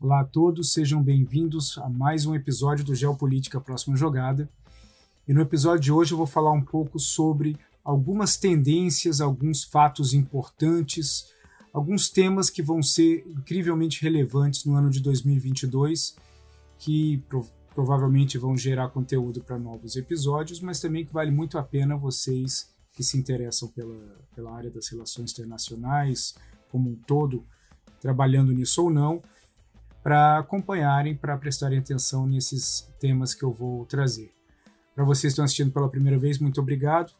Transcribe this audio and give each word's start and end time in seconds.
Olá 0.00 0.20
a 0.20 0.24
todos, 0.24 0.72
sejam 0.72 1.02
bem-vindos 1.02 1.76
a 1.78 1.88
mais 1.88 2.24
um 2.24 2.32
episódio 2.32 2.84
do 2.84 2.94
Geopolítica 2.94 3.60
Próxima 3.60 3.96
Jogada. 3.96 4.48
E 5.26 5.34
no 5.34 5.40
episódio 5.40 5.80
de 5.80 5.90
hoje 5.90 6.12
eu 6.12 6.16
vou 6.16 6.26
falar 6.26 6.52
um 6.52 6.62
pouco 6.62 7.00
sobre 7.00 7.58
algumas 7.82 8.36
tendências, 8.36 9.20
alguns 9.20 9.64
fatos 9.64 10.14
importantes, 10.14 11.32
alguns 11.72 12.08
temas 12.08 12.48
que 12.48 12.62
vão 12.62 12.80
ser 12.80 13.26
incrivelmente 13.26 14.00
relevantes 14.00 14.64
no 14.64 14.76
ano 14.76 14.88
de 14.88 15.00
2022, 15.00 16.14
que 16.78 17.18
pro 17.28 17.44
provavelmente 17.74 18.38
vão 18.38 18.56
gerar 18.56 18.90
conteúdo 18.90 19.40
para 19.40 19.58
novos 19.58 19.96
episódios, 19.96 20.60
mas 20.60 20.78
também 20.78 21.04
que 21.04 21.12
vale 21.12 21.32
muito 21.32 21.58
a 21.58 21.62
pena 21.62 21.96
vocês 21.96 22.72
que 22.92 23.02
se 23.02 23.18
interessam 23.18 23.68
pela, 23.68 24.16
pela 24.34 24.54
área 24.54 24.70
das 24.70 24.86
relações 24.86 25.32
internacionais 25.32 26.36
como 26.70 26.88
um 26.88 26.94
todo, 26.94 27.44
trabalhando 28.00 28.52
nisso 28.52 28.84
ou 28.84 28.90
não, 28.90 29.20
para 30.02 30.38
acompanharem, 30.38 31.16
para 31.16 31.36
prestarem 31.36 31.78
atenção 31.78 32.26
nesses 32.26 32.88
temas 32.98 33.34
que 33.34 33.42
eu 33.42 33.52
vou 33.52 33.84
trazer. 33.86 34.32
Para 34.94 35.04
vocês 35.04 35.22
que 35.22 35.28
estão 35.28 35.44
assistindo 35.44 35.70
pela 35.70 35.88
primeira 35.88 36.18
vez, 36.18 36.38
muito 36.38 36.60
obrigado. 36.60 37.12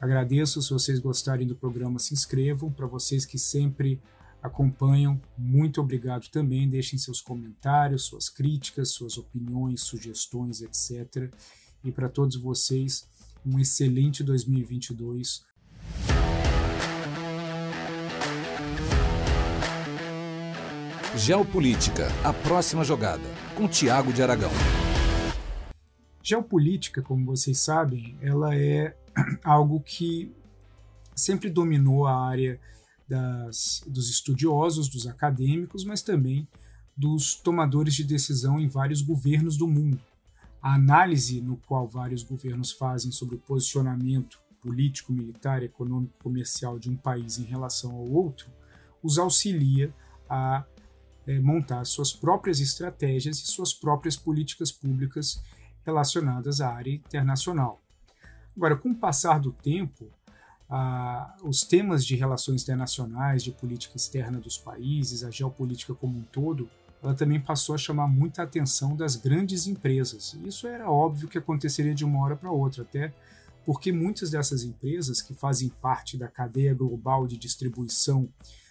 Agradeço. 0.00 0.60
Se 0.60 0.72
vocês 0.72 0.98
gostarem 0.98 1.46
do 1.46 1.54
programa, 1.54 1.98
se 1.98 2.12
inscrevam. 2.12 2.72
Para 2.72 2.86
vocês 2.86 3.24
que 3.24 3.38
sempre 3.38 4.00
acompanham, 4.42 5.20
muito 5.38 5.80
obrigado 5.80 6.28
também. 6.28 6.68
Deixem 6.68 6.98
seus 6.98 7.20
comentários, 7.20 8.04
suas 8.04 8.28
críticas, 8.28 8.90
suas 8.90 9.16
opiniões, 9.16 9.80
sugestões, 9.82 10.60
etc. 10.60 11.32
E 11.82 11.90
para 11.90 12.08
todos 12.08 12.36
vocês, 12.36 13.08
um 13.46 13.58
excelente 13.58 14.22
2022 14.22 15.44
Geopolítica, 21.16 22.08
a 22.24 22.32
próxima 22.32 22.82
jogada, 22.82 23.22
com 23.56 23.68
Tiago 23.68 24.12
de 24.12 24.20
Aragão. 24.20 24.50
Geopolítica, 26.20 27.02
como 27.02 27.24
vocês 27.24 27.60
sabem, 27.60 28.18
ela 28.20 28.56
é 28.56 28.96
algo 29.44 29.80
que 29.80 30.34
sempre 31.14 31.48
dominou 31.48 32.04
a 32.04 32.20
área 32.26 32.60
das, 33.08 33.84
dos 33.86 34.10
estudiosos, 34.10 34.88
dos 34.88 35.06
acadêmicos, 35.06 35.84
mas 35.84 36.02
também 36.02 36.48
dos 36.96 37.36
tomadores 37.36 37.94
de 37.94 38.02
decisão 38.02 38.58
em 38.58 38.66
vários 38.66 39.00
governos 39.00 39.56
do 39.56 39.68
mundo. 39.68 40.00
A 40.60 40.74
análise 40.74 41.40
no 41.40 41.56
qual 41.58 41.86
vários 41.86 42.24
governos 42.24 42.72
fazem 42.72 43.12
sobre 43.12 43.36
o 43.36 43.38
posicionamento 43.38 44.40
político, 44.60 45.12
militar, 45.12 45.62
econômico, 45.62 46.14
comercial 46.20 46.76
de 46.76 46.90
um 46.90 46.96
país 46.96 47.38
em 47.38 47.44
relação 47.44 47.92
ao 47.92 48.10
outro 48.10 48.50
os 49.00 49.18
auxilia 49.18 49.94
a 50.28 50.64
é, 51.26 51.38
montar 51.40 51.84
suas 51.84 52.12
próprias 52.12 52.60
estratégias 52.60 53.38
e 53.38 53.46
suas 53.46 53.72
próprias 53.72 54.16
políticas 54.16 54.70
públicas 54.70 55.42
relacionadas 55.84 56.60
à 56.60 56.74
área 56.74 56.92
internacional. 56.92 57.80
Agora, 58.56 58.76
com 58.76 58.90
o 58.90 58.94
passar 58.94 59.40
do 59.40 59.52
tempo, 59.52 60.06
ah, 60.68 61.36
os 61.42 61.62
temas 61.62 62.04
de 62.04 62.14
relações 62.14 62.62
internacionais, 62.62 63.42
de 63.42 63.50
política 63.50 63.96
externa 63.96 64.40
dos 64.40 64.56
países, 64.56 65.24
a 65.24 65.30
geopolítica 65.30 65.94
como 65.94 66.18
um 66.18 66.22
todo, 66.22 66.68
ela 67.02 67.14
também 67.14 67.38
passou 67.38 67.74
a 67.74 67.78
chamar 67.78 68.08
muita 68.08 68.42
atenção 68.42 68.96
das 68.96 69.14
grandes 69.14 69.66
empresas. 69.66 70.34
Isso 70.44 70.66
era 70.66 70.90
óbvio 70.90 71.28
que 71.28 71.36
aconteceria 71.36 71.94
de 71.94 72.04
uma 72.04 72.20
hora 72.24 72.34
para 72.34 72.50
outra, 72.50 72.82
até 72.82 73.12
porque 73.64 73.92
muitas 73.92 74.30
dessas 74.30 74.62
empresas 74.62 75.20
que 75.20 75.34
fazem 75.34 75.68
parte 75.68 76.16
da 76.16 76.28
cadeia 76.28 76.74
global 76.74 77.26
de 77.26 77.36
distribuição 77.36 78.28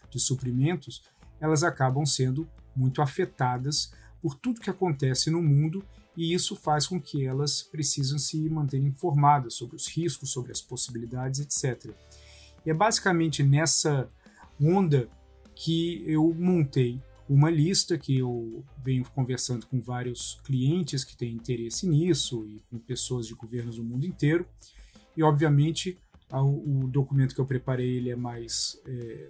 de 0.10 0.20
suprimentos, 0.20 1.04
elas 1.44 1.62
acabam 1.62 2.06
sendo 2.06 2.48
muito 2.74 3.02
afetadas 3.02 3.92
por 4.22 4.34
tudo 4.34 4.62
que 4.62 4.70
acontece 4.70 5.30
no 5.30 5.44
mundo 5.44 5.84
e 6.16 6.34
isso 6.34 6.56
faz 6.56 6.88
com 6.88 7.02
que 7.02 7.26
elas 7.26 7.62
precisam 7.62 8.18
se 8.18 8.50
manter 8.50 8.82
informadas 8.82 9.56
sobre 9.56 9.76
os 9.76 9.88
riscos, 9.88 10.30
sobre 10.30 10.54
as 10.54 10.62
possibilidades, 10.62 11.42
etc. 11.42 11.94
E 12.66 12.70
é 12.70 12.74
basicamente 12.74 13.44
nessa 13.44 14.10
onda 14.62 15.10
que 15.54 16.02
eu 16.08 16.34
montei 16.34 17.02
uma 17.28 17.50
lista 17.50 17.98
que 17.98 18.20
eu 18.20 18.64
venho 18.82 19.04
conversando 19.14 19.66
com 19.68 19.82
vários 19.82 20.40
clientes 20.46 21.04
que 21.04 21.18
têm 21.18 21.34
interesse 21.34 21.86
nisso 21.86 22.46
e 22.48 22.62
com 22.70 22.80
pessoas 22.80 23.28
de 23.28 23.34
governos 23.34 23.76
do 23.76 23.84
mundo 23.84 24.06
inteiro. 24.06 24.48
E 25.18 25.22
obviamente 25.22 26.00
o 26.32 26.88
documento 26.88 27.36
que 27.36 27.42
eu 27.42 27.46
preparei 27.46 27.98
ele 27.98 28.12
é 28.12 28.16
mais 28.16 28.82
é, 28.86 29.30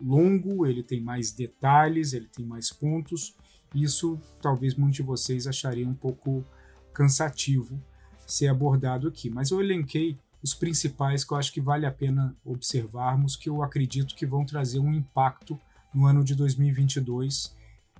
longo, 0.00 0.66
ele 0.66 0.82
tem 0.82 1.00
mais 1.00 1.32
detalhes, 1.32 2.12
ele 2.12 2.28
tem 2.28 2.44
mais 2.44 2.70
pontos. 2.70 3.34
Isso 3.74 4.18
talvez 4.40 4.74
muitos 4.74 4.96
de 4.96 5.02
vocês 5.02 5.46
achariam 5.46 5.90
um 5.90 5.94
pouco 5.94 6.44
cansativo 6.92 7.80
ser 8.26 8.48
abordado 8.48 9.06
aqui, 9.06 9.30
mas 9.30 9.50
eu 9.50 9.60
elenquei 9.60 10.18
os 10.42 10.54
principais 10.54 11.24
que 11.24 11.32
eu 11.32 11.36
acho 11.36 11.52
que 11.52 11.60
vale 11.60 11.86
a 11.86 11.92
pena 11.92 12.36
observarmos, 12.44 13.36
que 13.36 13.48
eu 13.48 13.62
acredito 13.62 14.14
que 14.14 14.26
vão 14.26 14.44
trazer 14.44 14.78
um 14.78 14.92
impacto 14.92 15.58
no 15.94 16.06
ano 16.06 16.24
de 16.24 16.34
2022 16.34 17.54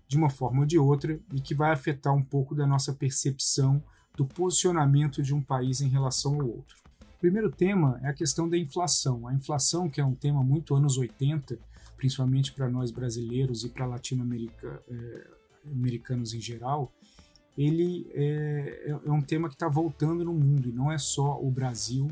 de 0.09 0.17
uma 0.17 0.31
forma 0.31 0.61
ou 0.61 0.67
de 0.67 0.79
outra 0.79 1.19
e 1.33 1.41
que 1.41 1.55
vai 1.55 1.73
afetar 1.73 2.15
um 2.15 2.23
pouco 2.23 2.55
da 2.55 2.67
nossa 2.67 2.93
percepção 2.93 3.83
do 4.17 4.25
posicionamento 4.25 5.23
de 5.23 5.35
um 5.35 5.43
país 5.43 5.81
em 5.81 5.89
relação 5.89 6.41
ao 6.41 6.47
outro. 6.47 6.77
O 7.03 7.19
primeiro 7.19 7.51
tema 7.51 7.99
é 8.03 8.09
a 8.09 8.15
questão 8.15 8.49
da 8.49 8.57
inflação. 8.57 9.27
A 9.27 9.35
inflação, 9.35 9.89
que 9.89 10.01
é 10.01 10.05
um 10.05 10.15
tema 10.15 10.43
muito 10.45 10.75
anos 10.75 10.97
80, 10.97 11.59
principalmente 11.97 12.53
para 12.53 12.69
nós 12.69 12.91
brasileiros 12.91 13.65
e 13.65 13.69
para 13.69 13.87
latino-americanos 13.87 16.35
é, 16.35 16.37
em 16.37 16.41
geral, 16.41 16.93
ele 17.57 18.11
é, 18.13 18.87
é, 18.87 18.91
é 18.91 19.13
um 19.13 19.23
tema 19.23 19.49
que 19.49 19.55
está 19.55 19.69
voltando 19.69 20.25
no 20.25 20.35
mundo 20.35 20.69
e 20.69 20.73
não 20.73 20.93
é 20.93 20.99
só 20.99 21.41
o 21.41 21.51
Brasil, 21.51 22.11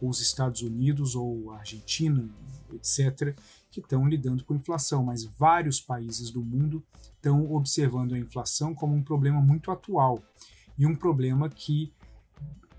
ou 0.00 0.08
os 0.08 0.20
Estados 0.20 0.62
Unidos 0.62 1.16
ou 1.16 1.52
a 1.52 1.58
Argentina, 1.58 2.28
etc., 2.72 3.36
que 3.70 3.80
estão 3.80 4.06
lidando 4.06 4.44
com 4.44 4.54
inflação, 4.54 5.02
mas 5.02 5.24
vários 5.24 5.80
países 5.80 6.30
do 6.30 6.42
mundo 6.42 6.82
estão 7.16 7.52
observando 7.52 8.14
a 8.14 8.18
inflação 8.18 8.74
como 8.74 8.94
um 8.94 9.02
problema 9.02 9.40
muito 9.40 9.70
atual 9.70 10.22
e 10.78 10.86
um 10.86 10.94
problema 10.94 11.48
que 11.48 11.92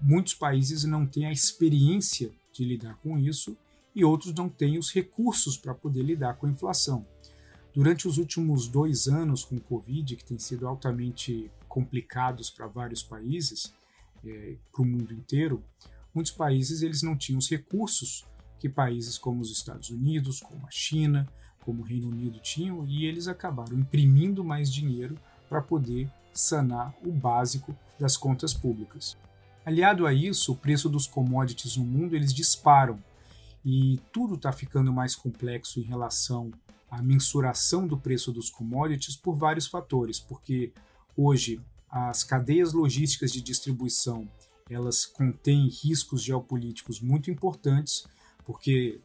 muitos 0.01 0.33
países 0.33 0.83
não 0.83 1.05
têm 1.05 1.25
a 1.25 1.31
experiência 1.31 2.31
de 2.53 2.63
lidar 2.63 2.95
com 2.97 3.17
isso 3.17 3.57
e 3.95 4.03
outros 4.03 4.33
não 4.33 4.49
têm 4.49 4.77
os 4.77 4.91
recursos 4.91 5.57
para 5.57 5.73
poder 5.73 6.03
lidar 6.03 6.35
com 6.35 6.45
a 6.45 6.49
inflação. 6.49 7.07
Durante 7.73 8.07
os 8.07 8.17
últimos 8.17 8.67
dois 8.67 9.07
anos 9.07 9.43
com 9.43 9.55
o 9.55 9.61
Covid, 9.61 10.15
que 10.15 10.25
tem 10.25 10.37
sido 10.37 10.67
altamente 10.67 11.49
complicados 11.67 12.49
para 12.49 12.67
vários 12.67 13.01
países, 13.01 13.73
é, 14.25 14.55
para 14.71 14.81
o 14.81 14.85
mundo 14.85 15.13
inteiro, 15.13 15.63
muitos 16.13 16.31
países 16.31 16.81
eles 16.81 17.01
não 17.01 17.17
tinham 17.17 17.39
os 17.39 17.49
recursos 17.49 18.25
que 18.59 18.69
países 18.69 19.17
como 19.17 19.41
os 19.41 19.51
Estados 19.51 19.89
Unidos, 19.89 20.39
como 20.39 20.65
a 20.65 20.71
China, 20.71 21.27
como 21.63 21.81
o 21.81 21.85
Reino 21.85 22.09
Unido 22.09 22.39
tinham, 22.39 22.85
e 22.87 23.05
eles 23.05 23.27
acabaram 23.27 23.77
imprimindo 23.77 24.43
mais 24.43 24.71
dinheiro 24.71 25.17
para 25.49 25.61
poder 25.61 26.09
sanar 26.33 26.93
o 27.05 27.11
básico 27.11 27.75
das 27.99 28.15
contas 28.15 28.53
públicas. 28.53 29.17
Aliado 29.65 30.05
a 30.05 30.13
isso, 30.13 30.53
o 30.53 30.55
preço 30.55 30.87
dos 30.87 31.07
commodities 31.07 31.75
no 31.75 31.85
mundo 31.85 32.15
eles 32.15 32.33
disparam 32.33 32.99
e 33.65 33.99
tudo 34.13 34.35
está 34.35 34.51
ficando 34.51 34.93
mais 34.93 35.15
complexo 35.15 35.79
em 35.79 35.83
relação 35.83 36.51
à 36.89 37.01
mensuração 37.01 37.87
do 37.87 37.97
preço 37.97 38.31
dos 38.31 38.49
commodities 38.49 39.15
por 39.15 39.35
vários 39.35 39.65
fatores, 39.65 40.19
porque 40.19 40.71
hoje 41.17 41.59
as 41.89 42.23
cadeias 42.23 42.73
logísticas 42.73 43.31
de 43.31 43.41
distribuição 43.41 44.29
elas 44.69 45.05
contêm 45.05 45.67
riscos 45.67 46.23
geopolíticos 46.23 46.99
muito 46.99 47.29
importantes, 47.29 48.05
porque 48.45 48.99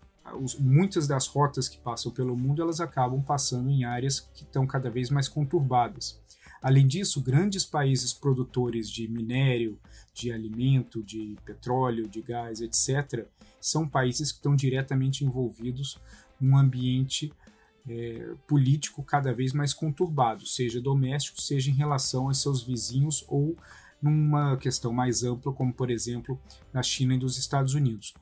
muitas 0.59 1.07
das 1.07 1.27
rotas 1.27 1.69
que 1.69 1.79
passam 1.79 2.13
pelo 2.13 2.37
mundo 2.37 2.63
elas 2.63 2.81
acabam 2.81 3.23
passando 3.23 3.71
em 3.71 3.85
áreas 3.85 4.21
que 4.21 4.43
estão 4.43 4.67
cada 4.67 4.91
vez 4.91 5.11
mais 5.11 5.29
conturbadas. 5.29 6.21
Além 6.63 6.87
disso, 6.87 7.21
grandes 7.21 7.65
países 7.65 8.13
produtores 8.13 8.91
de 8.91 9.09
minério, 9.09 9.79
de 10.13 10.31
alimento, 10.31 11.03
de 11.03 11.37
petróleo, 11.45 12.09
de 12.09 12.21
gás, 12.21 12.61
etc., 12.61 13.27
são 13.61 13.89
países 13.89 14.31
que 14.31 14.39
estão 14.39 14.55
diretamente 14.55 15.25
envolvidos 15.25 15.99
num 16.41 16.57
ambiente 16.57 17.33
é, 17.89 18.35
político 18.47 19.03
cada 19.03 19.33
vez 19.33 19.53
mais 19.53 19.73
conturbado, 19.73 20.47
seja 20.47 20.81
doméstico, 20.81 21.41
seja 21.41 21.71
em 21.71 21.75
relação 21.75 22.29
aos 22.29 22.41
seus 22.41 22.63
vizinhos 22.63 23.25
ou 23.29 23.57
numa 24.01 24.57
questão 24.57 24.93
mais 24.93 25.23
ampla, 25.23 25.53
como 25.53 25.73
por 25.73 25.91
exemplo 25.91 26.41
na 26.73 26.83
China 26.83 27.15
e 27.15 27.19
dos 27.19 27.39
Estados 27.39 27.75
Unidos. 27.75 28.15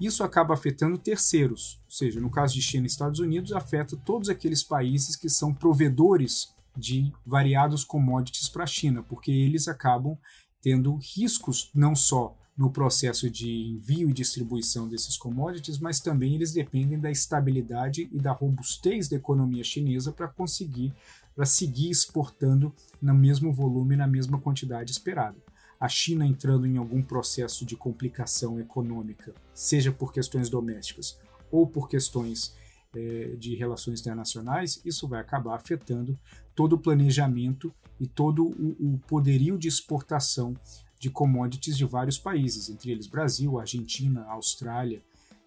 Isso 0.00 0.24
acaba 0.24 0.54
afetando 0.54 0.98
terceiros, 0.98 1.80
ou 1.84 1.90
seja, 1.90 2.20
no 2.20 2.30
caso 2.30 2.54
de 2.54 2.62
China 2.62 2.84
e 2.84 2.88
Estados 2.88 3.20
Unidos, 3.20 3.52
afeta 3.52 3.96
todos 3.96 4.28
aqueles 4.28 4.62
países 4.62 5.14
que 5.14 5.28
são 5.28 5.54
provedores 5.54 6.53
de 6.76 7.12
variados 7.24 7.84
commodities 7.84 8.48
para 8.48 8.64
a 8.64 8.66
China, 8.66 9.02
porque 9.02 9.30
eles 9.30 9.68
acabam 9.68 10.18
tendo 10.60 10.96
riscos 10.96 11.70
não 11.74 11.94
só 11.94 12.36
no 12.56 12.70
processo 12.70 13.28
de 13.28 13.50
envio 13.50 14.08
e 14.08 14.12
distribuição 14.12 14.88
desses 14.88 15.16
commodities, 15.16 15.78
mas 15.78 15.98
também 15.98 16.34
eles 16.34 16.52
dependem 16.52 16.98
da 16.98 17.10
estabilidade 17.10 18.08
e 18.12 18.18
da 18.18 18.32
robustez 18.32 19.08
da 19.08 19.16
economia 19.16 19.64
chinesa 19.64 20.12
para 20.12 20.28
conseguir 20.28 20.94
para 21.34 21.44
seguir 21.44 21.90
exportando 21.90 22.72
no 23.02 23.12
mesmo 23.12 23.52
volume, 23.52 23.96
na 23.96 24.06
mesma 24.06 24.40
quantidade 24.40 24.92
esperada. 24.92 25.36
A 25.80 25.88
China 25.88 26.24
entrando 26.24 26.64
em 26.64 26.76
algum 26.76 27.02
processo 27.02 27.66
de 27.66 27.76
complicação 27.76 28.60
econômica, 28.60 29.34
seja 29.52 29.90
por 29.90 30.12
questões 30.12 30.48
domésticas 30.48 31.18
ou 31.50 31.66
por 31.66 31.88
questões 31.88 32.54
é, 32.94 33.34
de 33.36 33.56
relações 33.56 34.00
internacionais, 34.00 34.80
isso 34.84 35.08
vai 35.08 35.20
acabar 35.20 35.56
afetando 35.56 36.16
todo 36.54 36.74
o 36.74 36.78
planejamento 36.78 37.74
e 38.00 38.06
todo 38.06 38.44
o, 38.46 38.94
o 38.94 38.98
poderio 39.06 39.58
de 39.58 39.68
exportação 39.68 40.56
de 40.98 41.10
commodities 41.10 41.76
de 41.76 41.84
vários 41.84 42.18
países, 42.18 42.68
entre 42.70 42.90
eles 42.90 43.06
Brasil, 43.06 43.58
Argentina, 43.58 44.24
Austrália, 44.24 45.02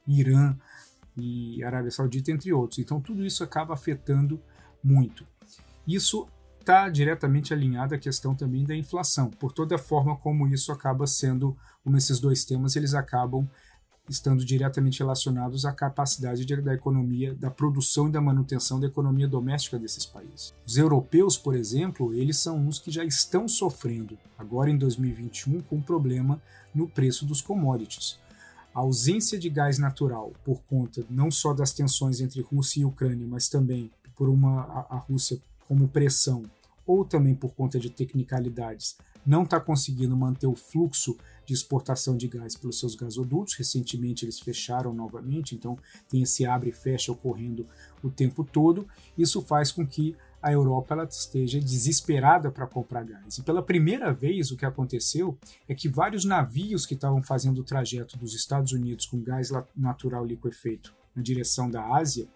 Irã 0.07 0.56
e 1.15 1.63
Arábia 1.63 1.92
Saudita, 1.92 2.31
entre 2.31 2.54
outros. 2.54 2.80
Então, 2.80 3.01
tudo 3.01 3.25
isso 3.25 3.44
acaba 3.44 3.74
afetando 3.74 4.39
muito. 4.83 5.25
Isso 5.88 6.27
está 6.59 6.89
diretamente 6.89 7.54
alinhado 7.54 7.95
à 7.95 7.98
questão 7.98 8.36
também 8.36 8.65
da 8.65 8.75
inflação, 8.75 9.30
por 9.30 9.54
toda 9.54 9.75
a 9.75 9.80
forma 9.80 10.18
como 10.18 10.48
isso 10.48 10.71
acaba 10.71 11.07
sendo, 11.07 11.57
como 11.83 11.98
esses 11.98 12.19
dois 12.19 12.44
temas, 12.44 12.75
eles 12.75 12.94
acabam 12.94 13.50
estando 14.09 14.45
diretamente 14.45 15.00
relacionados 15.00 15.65
à 15.65 15.71
capacidade 15.71 16.45
de, 16.45 16.56
da 16.62 16.74
economia, 16.74 17.36
da 17.36 17.51
produção 17.51 18.07
e 18.07 18.12
da 18.12 18.21
manutenção 18.21 18.80
da 18.80 18.88
economia 18.88 19.27
doméstica 19.27 19.77
desses 19.77 20.06
países. 20.06 20.54
Os 20.65 20.77
europeus, 20.77 21.38
por 21.38 21.56
exemplo, 21.56 22.13
eles 22.13 22.38
são 22.38 22.57
uns 22.57 22.80
que 22.80 22.92
já 22.92 23.04
estão 23.04 23.48
sofrendo, 23.48 24.18
agora 24.38 24.69
em 24.69 24.77
2021, 24.77 25.62
com 25.62 25.77
um 25.77 25.81
problema 25.81 26.42
no 26.74 26.88
preço 26.88 27.25
dos 27.25 27.42
commodities. 27.42 28.18
A 28.74 28.80
ausência 28.80 29.39
de 29.39 29.50
gás 29.50 29.77
natural, 29.80 30.33
por 30.45 30.62
conta 30.69 31.04
não 31.09 31.31
só 31.31 31.54
das 31.54 31.74
tensões 31.74 32.21
entre 32.21 32.42
Rússia 32.42 32.81
e 32.81 32.86
Ucrânia, 32.86 33.27
mas 33.27 33.50
também 33.50 33.92
por 34.15 34.30
uma, 34.30 34.62
a, 34.62 34.95
a 34.95 34.98
Rússia 34.98 35.39
como 35.68 35.88
pressão, 35.88 36.44
ou 36.86 37.04
também 37.04 37.36
por 37.36 37.54
conta 37.54 37.80
de 37.80 37.89
tecnicalidades, 37.89 38.95
não 39.25 39.44
está 39.44 39.59
conseguindo 39.59 40.15
manter 40.15 40.48
o 40.48 40.56
fluxo 40.56 41.18
de 41.48 41.54
exportação 41.54 42.18
de 42.18 42.28
gás 42.28 42.58
pelos 42.58 42.78
seus 42.78 42.94
gasodutos. 42.94 43.56
Recentemente 43.56 44.26
eles 44.26 44.38
fecharam 44.38 44.94
novamente, 44.94 45.56
então 45.56 45.80
tem 46.10 46.22
esse 46.22 46.46
abre 46.46 46.72
e 46.72 46.74
fecha 46.74 47.12
ocorrendo 47.12 47.66
o 48.04 48.10
tempo 48.10 48.44
todo. 48.44 48.86
Isso 49.18 49.42
faz 49.42 49.72
com 49.72 49.88
que 49.88 50.16
a 50.42 50.52
Europa 50.52 50.94
ela 50.94 51.06
esteja 51.06 51.60
desesperada 51.60 52.52
para 52.52 52.68
comprar 52.68 53.04
gás. 53.04 53.38
E 53.38 53.44
pela 53.44 53.64
primeira 53.64 54.14
vez 54.14 54.52
o 54.52 54.58
que 54.58 54.66
aconteceu 54.66 55.38
é 55.68 55.74
que 55.74 55.88
vários 55.88 56.26
navios 56.26 56.86
que 56.86 56.94
estavam 56.94 57.24
fazendo 57.24 57.62
o 57.62 57.64
trajeto 57.64 58.18
dos 58.18 58.36
Estados 58.36 58.74
Unidos 58.74 59.06
com 59.06 59.22
gás 59.22 59.50
natural 59.76 60.26
liquefeito 60.26 60.94
na 61.16 61.24
direção 61.24 61.72
da 61.72 61.96
Ásia, 61.96 62.28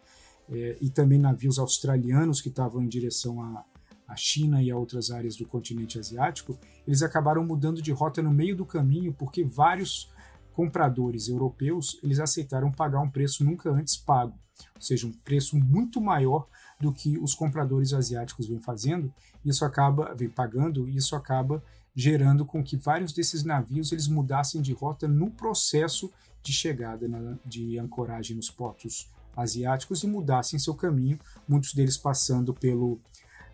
é, 0.50 0.78
e 0.82 0.90
também 0.90 1.20
navios 1.20 1.60
australianos 1.60 2.42
que 2.42 2.50
estavam 2.50 2.82
em 2.82 2.88
direção 2.88 3.42
a, 3.42 3.64
a 4.12 4.16
China 4.16 4.62
e 4.62 4.70
a 4.70 4.78
outras 4.78 5.10
áreas 5.10 5.38
do 5.38 5.46
continente 5.46 5.98
asiático, 5.98 6.60
eles 6.86 7.02
acabaram 7.02 7.46
mudando 7.46 7.82
de 7.82 7.92
rota 7.92 8.22
no 8.22 8.32
meio 8.32 8.56
do 8.56 8.66
caminho 8.66 9.14
porque 9.14 9.44
vários 9.44 10.12
compradores 10.52 11.30
europeus 11.30 11.98
eles 12.04 12.20
aceitaram 12.20 12.70
pagar 12.72 13.00
um 13.00 13.10
preço 13.10 13.44
nunca 13.44 13.70
antes 13.70 13.96
pago, 13.96 14.38
ou 14.76 14.82
seja, 14.82 15.08
um 15.08 15.14
preço 15.14 15.58
muito 15.58 16.02
maior 16.02 16.46
do 16.80 16.92
que 16.92 17.18
os 17.18 17.34
compradores 17.34 17.94
asiáticos 17.94 18.48
vêm 18.48 18.60
fazendo. 18.60 19.14
Isso 19.46 19.64
acaba 19.64 20.14
vem 20.14 20.30
pagando 20.30 20.90
e 20.90 20.98
isso 20.98 21.16
acaba 21.16 21.64
gerando 21.96 22.46
com 22.46 22.62
que 22.62 22.76
vários 22.76 23.14
desses 23.14 23.44
navios 23.44 23.92
eles 23.92 24.08
mudassem 24.08 24.62
de 24.62 24.74
rota 24.74 25.08
no 25.08 25.32
processo 25.32 26.12
de 26.44 26.52
chegada 26.52 27.08
na, 27.08 27.38
de 27.46 27.78
ancoragem 27.78 28.36
nos 28.36 28.50
portos 28.50 29.10
asiáticos 29.36 30.04
e 30.04 30.08
mudassem 30.08 30.60
seu 30.60 30.74
caminho, 30.74 31.18
muitos 31.48 31.74
deles 31.74 31.98
passando 31.98 32.54
pelo 32.54 33.00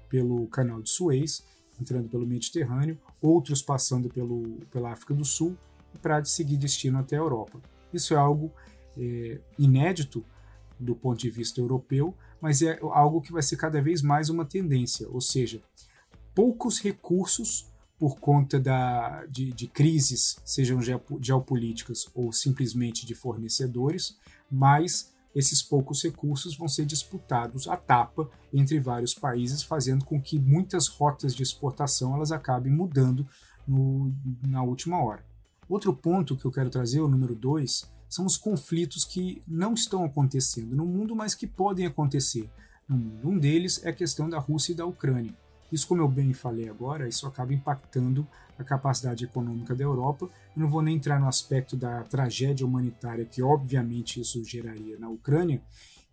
pelo 0.09 0.47
canal 0.47 0.81
de 0.81 0.89
Suez, 0.89 1.43
entrando 1.79 2.09
pelo 2.09 2.25
Mediterrâneo, 2.25 2.97
outros 3.21 3.61
passando 3.61 4.09
pelo, 4.09 4.59
pela 4.71 4.91
África 4.91 5.13
do 5.13 5.25
Sul, 5.25 5.57
para 6.01 6.23
seguir 6.25 6.57
destino 6.57 6.97
até 6.99 7.15
a 7.15 7.19
Europa. 7.19 7.59
Isso 7.93 8.13
é 8.13 8.17
algo 8.17 8.51
é, 8.97 9.39
inédito 9.57 10.23
do 10.79 10.95
ponto 10.95 11.19
de 11.19 11.29
vista 11.29 11.59
europeu, 11.59 12.13
mas 12.41 12.61
é 12.61 12.79
algo 12.81 13.21
que 13.21 13.31
vai 13.31 13.41
ser 13.41 13.57
cada 13.57 13.81
vez 13.81 14.01
mais 14.01 14.29
uma 14.29 14.45
tendência, 14.45 15.07
ou 15.09 15.21
seja, 15.21 15.61
poucos 16.35 16.79
recursos 16.79 17.67
por 17.97 18.19
conta 18.19 18.59
da, 18.59 19.25
de, 19.25 19.51
de 19.51 19.67
crises, 19.67 20.37
sejam 20.45 20.79
geopolíticas 21.19 22.07
ou 22.13 22.31
simplesmente 22.31 23.07
de 23.07 23.15
fornecedores, 23.15 24.17
mas 24.51 25.11
esses 25.37 25.61
poucos 25.61 26.01
recursos 26.01 26.57
vão 26.57 26.67
ser 26.67 26.83
disputados 26.83 27.67
à 27.67 27.77
tapa 27.77 28.27
entre 28.51 28.79
vários 28.79 29.13
países, 29.13 29.61
fazendo 29.61 30.03
com 30.03 30.19
que 30.19 30.39
muitas 30.39 30.87
rotas 30.87 31.35
de 31.35 31.43
exportação 31.43 32.15
elas 32.15 32.31
acabem 32.31 32.73
mudando 32.73 33.27
no, 33.67 34.11
na 34.41 34.63
última 34.63 34.99
hora. 34.99 35.23
Outro 35.69 35.93
ponto 35.93 36.35
que 36.35 36.45
eu 36.45 36.51
quero 36.51 36.71
trazer, 36.71 37.01
o 37.01 37.07
número 37.07 37.35
dois, 37.35 37.87
são 38.09 38.25
os 38.25 38.35
conflitos 38.35 39.05
que 39.05 39.43
não 39.47 39.75
estão 39.75 40.03
acontecendo 40.03 40.75
no 40.75 40.87
mundo, 40.87 41.15
mas 41.15 41.35
que 41.35 41.45
podem 41.45 41.85
acontecer 41.85 42.49
no 42.89 42.97
mundo. 42.97 43.29
Um 43.29 43.37
deles 43.37 43.83
é 43.83 43.89
a 43.89 43.93
questão 43.93 44.27
da 44.27 44.39
Rússia 44.39 44.71
e 44.71 44.75
da 44.75 44.87
Ucrânia. 44.87 45.37
Isso, 45.71 45.87
como 45.87 46.01
eu 46.01 46.07
bem 46.07 46.33
falei 46.33 46.69
agora, 46.69 47.07
isso 47.07 47.27
acaba 47.27 47.53
impactando 47.53 48.27
a 48.57 48.63
capacidade 48.63 49.25
econômica 49.25 49.75
da 49.75 49.83
Europa. 49.83 50.29
Eu 50.55 50.61
não 50.61 50.69
vou 50.69 50.81
nem 50.81 50.95
entrar 50.95 51.19
no 51.19 51.27
aspecto 51.27 51.75
da 51.75 52.03
tragédia 52.03 52.65
humanitária 52.65 53.25
que, 53.25 53.41
obviamente, 53.41 54.19
isso 54.19 54.43
geraria 54.43 54.97
na 54.97 55.09
Ucrânia 55.09 55.61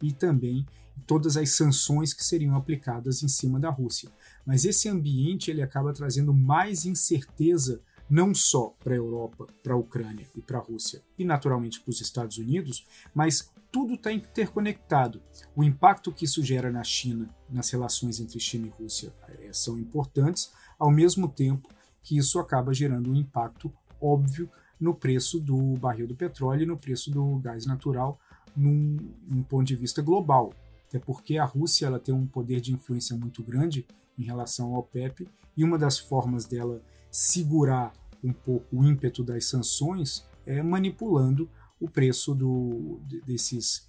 e 0.03 0.13
também 0.13 0.67
todas 1.07 1.37
as 1.37 1.51
sanções 1.51 2.13
que 2.13 2.25
seriam 2.25 2.55
aplicadas 2.55 3.23
em 3.23 3.29
cima 3.29 3.59
da 3.59 3.71
Rússia. 3.71 4.11
Mas 4.45 4.65
esse 4.65 4.89
ambiente 4.89 5.51
ele 5.51 5.63
acaba 5.63 5.93
trazendo 5.93 6.33
mais 6.33 6.85
incerteza 6.85 7.81
não 8.09 8.35
só 8.35 8.75
para 8.83 8.93
a 8.93 8.97
Europa, 8.97 9.47
para 9.63 9.75
a 9.75 9.77
Ucrânia 9.77 10.29
e 10.37 10.43
para 10.43 10.59
a 10.59 10.61
Rússia, 10.61 11.03
e 11.19 11.25
naturalmente 11.25 11.81
para 11.81 11.91
os 11.91 12.01
Estados 12.01 12.37
Unidos, 12.37 12.87
mas 13.15 13.51
tudo 13.75 13.95
está 13.95 14.13
interconectado. 14.13 15.21
O 15.57 15.65
impacto 15.65 16.13
que 16.13 16.27
isso 16.27 16.45
gera 16.45 16.71
na 16.71 16.85
China, 16.85 17.29
nas 17.51 17.71
relações 17.71 18.21
entre 18.21 18.39
China 18.39 18.69
e 18.69 18.71
Rússia, 18.71 19.13
é, 19.29 19.53
são 19.53 19.77
importantes, 19.77 20.53
ao 20.79 20.93
mesmo 20.93 21.27
tempo 21.29 21.69
que 22.01 22.17
isso 22.17 22.39
acaba 22.39 22.73
gerando 22.73 23.11
um 23.11 23.17
impacto 23.17 23.73
óbvio 24.01 24.49
no 24.79 24.95
preço 24.95 25.41
do 25.41 25.77
barril 25.77 26.07
do 26.07 26.15
petróleo 26.15 26.63
e 26.63 26.67
no 26.67 26.77
preço 26.77 27.11
do 27.11 27.37
gás 27.41 27.67
natural 27.67 28.17
num, 28.55 28.97
num 29.27 29.43
ponto 29.43 29.67
de 29.67 29.75
vista 29.75 30.01
global. 30.01 30.55
Até 30.87 31.01
porque 31.01 31.37
a 31.37 31.45
Rússia 31.45 31.87
ela 31.87 31.99
tem 31.99 32.15
um 32.15 32.29
poder 32.29 32.61
de 32.61 32.73
influência 32.73 33.17
muito 33.17 33.43
grande 33.43 33.85
em 34.17 34.23
relação 34.23 34.73
ao 34.73 34.83
OPEP 34.83 35.27
e 35.57 35.65
uma 35.65 35.77
das 35.77 35.99
formas 35.99 36.45
dela 36.45 36.81
segurar 37.11 37.93
um 38.23 38.33
pouco 38.33 38.65
o 38.71 38.85
ímpeto 38.85 39.25
das 39.25 39.47
sanções 39.47 40.25
é 40.47 40.63
manipulando 40.63 41.51
o 41.85 41.91
preço 41.91 42.35
do, 42.35 42.99
desses, 43.27 43.87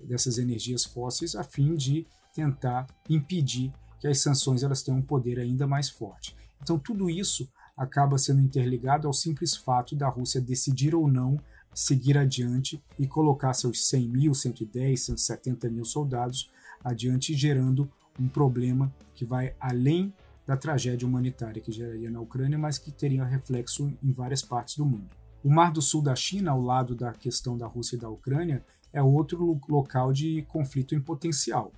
dessas 0.00 0.38
energias 0.38 0.82
fósseis 0.82 1.34
a 1.34 1.44
fim 1.44 1.74
de 1.74 2.06
tentar 2.34 2.86
impedir 3.08 3.70
que 4.00 4.08
as 4.08 4.18
sanções 4.18 4.62
elas 4.62 4.82
tenham 4.82 5.00
um 5.00 5.02
poder 5.02 5.38
ainda 5.38 5.66
mais 5.66 5.90
forte. 5.90 6.34
Então 6.62 6.78
tudo 6.78 7.10
isso 7.10 7.46
acaba 7.76 8.16
sendo 8.16 8.40
interligado 8.40 9.06
ao 9.06 9.12
simples 9.12 9.54
fato 9.54 9.94
da 9.94 10.08
Rússia 10.08 10.40
decidir 10.40 10.94
ou 10.94 11.06
não 11.06 11.38
seguir 11.74 12.16
adiante 12.16 12.82
e 12.98 13.06
colocar 13.06 13.52
seus 13.52 13.88
100 13.88 14.08
mil, 14.08 14.34
110, 14.34 15.02
170 15.02 15.68
mil 15.68 15.84
soldados 15.84 16.50
adiante, 16.82 17.34
gerando 17.34 17.90
um 18.18 18.28
problema 18.28 18.94
que 19.14 19.24
vai 19.24 19.54
além 19.60 20.14
da 20.46 20.56
tragédia 20.56 21.06
humanitária 21.06 21.60
que 21.60 21.72
geraria 21.72 22.10
na 22.10 22.20
Ucrânia, 22.20 22.56
mas 22.56 22.78
que 22.78 22.90
teria 22.90 23.24
reflexo 23.24 23.92
em 24.02 24.12
várias 24.12 24.40
partes 24.40 24.76
do 24.76 24.86
mundo. 24.86 25.23
O 25.44 25.50
Mar 25.50 25.70
do 25.70 25.82
Sul 25.82 26.00
da 26.00 26.16
China, 26.16 26.52
ao 26.52 26.62
lado 26.62 26.94
da 26.94 27.12
questão 27.12 27.58
da 27.58 27.66
Rússia 27.66 27.96
e 27.96 27.98
da 27.98 28.08
Ucrânia, 28.08 28.64
é 28.90 29.02
outro 29.02 29.60
local 29.68 30.10
de 30.10 30.40
conflito 30.48 30.94
em 30.94 31.00
potencial. 31.02 31.70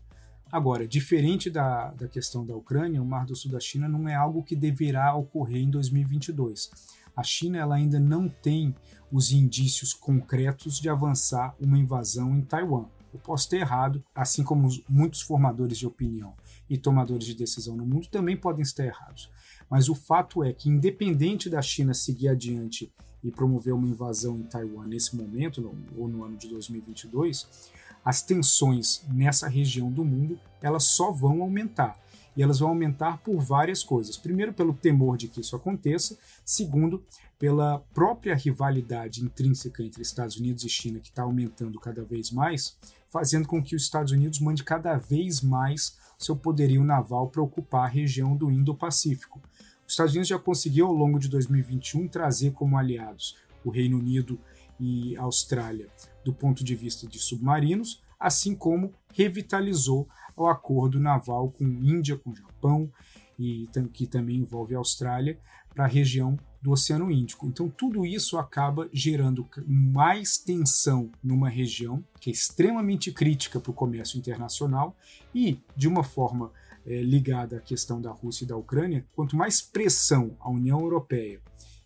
Agora, 0.53 0.87
diferente 0.87 1.51
da, 1.51 1.91
da 1.91 2.07
questão 2.07 2.47
da 2.47 2.55
Ucrânia, 2.55 3.03
o 3.03 3.05
Mar 3.05 3.27
do 3.27 3.35
Sul 3.35 3.51
da 3.51 3.59
China 3.59 3.89
não 3.89 4.09
é 4.09 4.15
algo 4.15 4.45
que 4.45 4.55
deverá 4.55 5.13
ocorrer 5.17 5.63
em 5.63 5.69
2022. 5.69 6.71
A 7.17 7.25
China 7.25 7.59
ela 7.59 7.75
ainda 7.75 7.99
não 7.99 8.29
tem 8.29 8.73
os 9.11 9.33
indícios 9.33 9.93
concretos 9.93 10.79
de 10.79 10.89
avançar 10.89 11.53
uma 11.59 11.77
invasão 11.77 12.37
em 12.37 12.43
Taiwan. 12.43 12.87
Eu 13.13 13.19
posso 13.19 13.49
ter 13.49 13.57
errado, 13.57 14.05
assim 14.15 14.45
como 14.45 14.69
muitos 14.89 15.23
formadores 15.23 15.77
de 15.77 15.89
opinião 15.89 16.37
e 16.71 16.79
tomadores 16.79 17.27
de 17.27 17.35
decisão 17.35 17.77
no 17.77 17.85
mundo 17.85 18.07
também 18.07 18.37
podem 18.37 18.63
estar 18.63 18.85
errados. 18.85 19.29
Mas 19.69 19.89
o 19.89 19.95
fato 19.97 20.45
é 20.45 20.53
que, 20.53 20.69
independente 20.69 21.51
da 21.51 21.61
China 21.61 21.95
seguir 21.95 22.29
adiante 22.29 22.93
e 23.26 23.30
promover 23.33 23.75
uma 23.75 23.88
invasão 23.88 24.37
em 24.37 24.45
Taiwan 24.45 24.87
nesse 24.87 25.16
momento, 25.16 25.61
no, 25.61 25.75
ou 25.97 26.06
no 26.06 26.25
ano 26.25 26.37
de 26.37 26.49
2022, 26.49 27.73
as 28.04 28.23
tensões 28.23 29.02
nessa 29.12 29.49
região 29.49 29.90
do 29.90 30.04
mundo 30.04 30.38
elas 30.62 30.85
só 30.85 31.11
vão 31.11 31.42
aumentar. 31.42 31.99
E 32.37 32.42
elas 32.42 32.61
vão 32.61 32.68
aumentar 32.68 33.18
por 33.18 33.40
várias 33.40 33.83
coisas. 33.83 34.16
Primeiro, 34.16 34.52
pelo 34.52 34.75
temor 34.75 35.16
de 35.16 35.26
que 35.26 35.40
isso 35.40 35.56
aconteça. 35.56 36.16
Segundo, 36.45 37.02
pela 37.38 37.80
própria 37.92 38.37
rivalidade 38.37 39.25
intrínseca 39.25 39.83
entre 39.83 40.02
Estados 40.02 40.37
Unidos 40.37 40.62
e 40.62 40.68
China, 40.68 41.00
que 41.00 41.09
está 41.09 41.23
aumentando 41.23 41.80
cada 41.80 42.04
vez 42.04 42.30
mais, 42.30 42.76
fazendo 43.09 43.49
com 43.49 43.62
que 43.62 43.75
os 43.75 43.83
Estados 43.83 44.12
Unidos 44.12 44.38
mande 44.38 44.62
cada 44.62 44.97
vez 44.99 45.40
mais 45.40 45.97
seu 46.18 46.37
poderio 46.37 46.85
naval 46.85 47.28
para 47.28 47.42
ocupar 47.42 47.87
a 47.87 47.92
região 47.92 48.37
do 48.37 48.50
Indo-Pacífico. 48.50 49.40
Os 49.87 49.93
Estados 49.93 50.12
Unidos 50.12 50.28
já 50.28 50.38
conseguiu, 50.38 50.87
ao 50.87 50.93
longo 50.93 51.19
de 51.19 51.28
2021, 51.28 52.09
trazer 52.09 52.52
como 52.52 52.76
aliados 52.76 53.37
o 53.64 53.71
Reino 53.71 53.99
Unido 53.99 54.38
e 54.78 55.16
Austrália 55.16 55.88
do 56.25 56.33
ponto 56.33 56.64
de 56.64 56.75
vista 56.75 57.07
de 57.07 57.19
submarinos, 57.21 58.02
assim 58.19 58.55
como 58.55 58.93
revitalizou 59.14 60.09
o 60.37 60.47
acordo 60.49 60.99
naval 60.99 61.50
com 61.50 61.64
Índia, 61.64 62.16
com 62.16 62.35
Japão, 62.35 62.90
e 63.38 63.69
que 63.93 64.07
também 64.07 64.38
envolve 64.38 64.75
a 64.75 64.78
Austrália, 64.78 65.38
para 65.73 65.85
a 65.85 65.88
região 65.88 66.38
do 66.61 66.73
Oceano 66.73 67.11
Índico. 67.11 67.47
Então, 67.47 67.69
tudo 67.69 68.05
isso 68.05 68.38
acaba 68.38 68.88
gerando 68.93 69.47
mais 69.66 70.38
tensão 70.38 71.12
numa 71.23 71.49
região 71.49 72.02
que 72.19 72.31
é 72.31 72.33
extremamente 72.33 73.12
crítica 73.12 73.61
para 73.61 73.71
o 73.71 73.75
comércio 73.75 74.19
internacional 74.19 74.97
e, 75.35 75.61
de 75.76 75.87
uma 75.87 76.02
forma 76.02 76.50
é, 76.87 77.02
ligada 77.02 77.57
à 77.57 77.61
questão 77.61 78.00
da 78.00 78.11
Rússia 78.11 78.45
e 78.45 78.49
da 78.49 78.57
Ucrânia, 78.57 79.05
quanto 79.14 79.37
mais 79.37 79.61
pressão 79.61 80.37
a 80.40 80.49
União 80.49 80.81
Europeia 80.81 81.40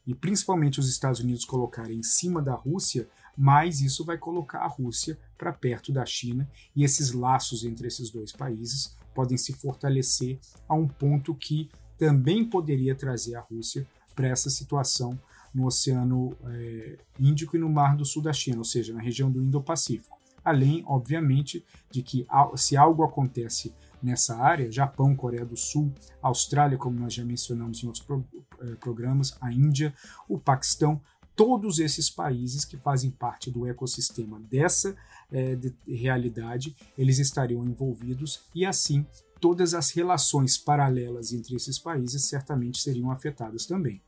e 0.07 0.15
principalmente 0.15 0.81
os 0.81 0.89
Estados 0.89 1.21
Unidos 1.21 1.45
colocarem 1.45 1.99
em 1.99 2.03
cima 2.03 2.43
da 2.43 2.55
Rússia, 2.55 3.09
mais 3.37 3.81
isso 3.81 4.05
vai 4.05 4.19
colocar 4.19 4.59
a 4.59 4.67
Rússia 4.67 5.19
para 5.39 5.53
perto 5.53 5.93
da 5.93 6.05
China 6.05 6.49
e 6.75 6.85
esses 6.85 7.13
laços 7.13 7.65
entre 7.65 7.87
esses 7.87 8.11
dois 8.11 8.33
países 8.33 8.97
podem 9.15 9.39
se 9.39 9.53
fortalecer 9.53 10.39
a 10.69 10.75
um 10.75 10.87
ponto 10.87 11.35
que 11.35 11.71
também 11.99 12.45
poderia 12.45 12.95
trazer 12.95 13.35
a 13.35 13.41
Rússia 13.41 13.87
para 14.15 14.29
essa 14.29 14.51
situação 14.51 15.19
no 15.55 15.67
Oceano 15.67 16.37
é, 16.45 16.99
Índico 17.19 17.57
e 17.57 17.59
no 17.59 17.69
Mar 17.69 17.97
do 17.97 18.05
Sul 18.05 18.23
da 18.23 18.33
China, 18.33 18.59
ou 18.59 18.65
seja, 18.65 18.93
na 18.93 19.01
região 19.01 19.31
do 19.31 19.43
Indo-Pacífico. 19.43 20.19
Além, 20.45 20.83
obviamente, 20.87 21.65
de 21.91 22.03
que 22.03 22.27
se 22.57 22.77
algo 22.77 23.03
acontece 23.05 23.75
nessa 24.03 24.37
área, 24.37 24.71
Japão, 24.71 25.15
Coreia 25.15 25.45
do 25.45 25.57
Sul, 25.57 25.93
Austrália, 26.23 26.79
como 26.79 26.99
nós 26.99 27.15
já 27.15 27.25
mencionamos 27.25 27.83
em 27.83 27.87
outros 27.87 28.05
pro, 28.05 28.25
eh, 28.61 28.77
programas, 28.77 29.37
a 29.41 29.53
Índia, 29.53 29.95
o 30.29 30.39
Paquistão, 30.39 31.01
todos 31.35 31.79
esses 31.79 32.11
países 32.11 32.65
que 32.65 32.77
fazem 32.77 33.11
parte 33.11 33.51
do 33.51 33.67
ecossistema 33.67 34.39
dessa 34.41 34.95
é, 35.33 35.55
de 35.55 35.75
realidade, 35.87 36.77
eles 36.99 37.19
estariam 37.19 37.65
envolvidos 37.65 38.43
e 38.55 38.67
assim 38.67 39.07
todas 39.41 39.73
as 39.73 39.91
relações 39.91 40.59
paralelas 40.59 41.33
entre 41.33 41.57
esses 41.57 41.79
países 41.79 42.27
certamente 42.27 42.79
seriam 42.79 43.11
afetadas 43.11 43.65
também. 43.65 44.03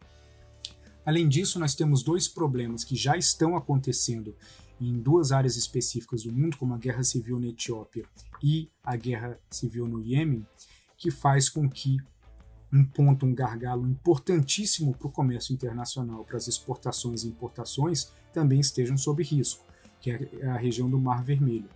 Além 1.06 1.28
disso, 1.28 1.58
nós 1.58 1.74
temos 1.74 2.02
dois 2.02 2.28
problemas 2.28 2.84
que 2.84 2.94
já 2.94 3.16
estão 3.16 3.56
acontecendo 3.56 4.36
em 4.88 4.98
duas 4.98 5.32
áreas 5.32 5.56
específicas 5.56 6.22
do 6.22 6.32
mundo, 6.32 6.56
como 6.56 6.74
a 6.74 6.78
guerra 6.78 7.04
civil 7.04 7.38
na 7.38 7.48
Etiópia 7.48 8.04
e 8.42 8.70
a 8.82 8.96
guerra 8.96 9.38
civil 9.50 9.86
no 9.86 10.00
Iêmen, 10.00 10.46
que 10.96 11.10
faz 11.10 11.48
com 11.48 11.68
que 11.68 11.98
um 12.72 12.84
ponto, 12.84 13.26
um 13.26 13.34
gargalo 13.34 13.86
importantíssimo 13.86 14.94
para 14.94 15.06
o 15.06 15.10
comércio 15.10 15.52
internacional, 15.52 16.24
para 16.24 16.38
as 16.38 16.48
exportações 16.48 17.22
e 17.22 17.28
importações, 17.28 18.10
também 18.32 18.60
estejam 18.60 18.96
sob 18.96 19.22
risco, 19.22 19.64
que 20.00 20.10
é 20.10 20.46
a 20.46 20.56
região 20.56 20.88
do 20.88 20.98
Mar 20.98 21.22
Vermelho. 21.22 21.68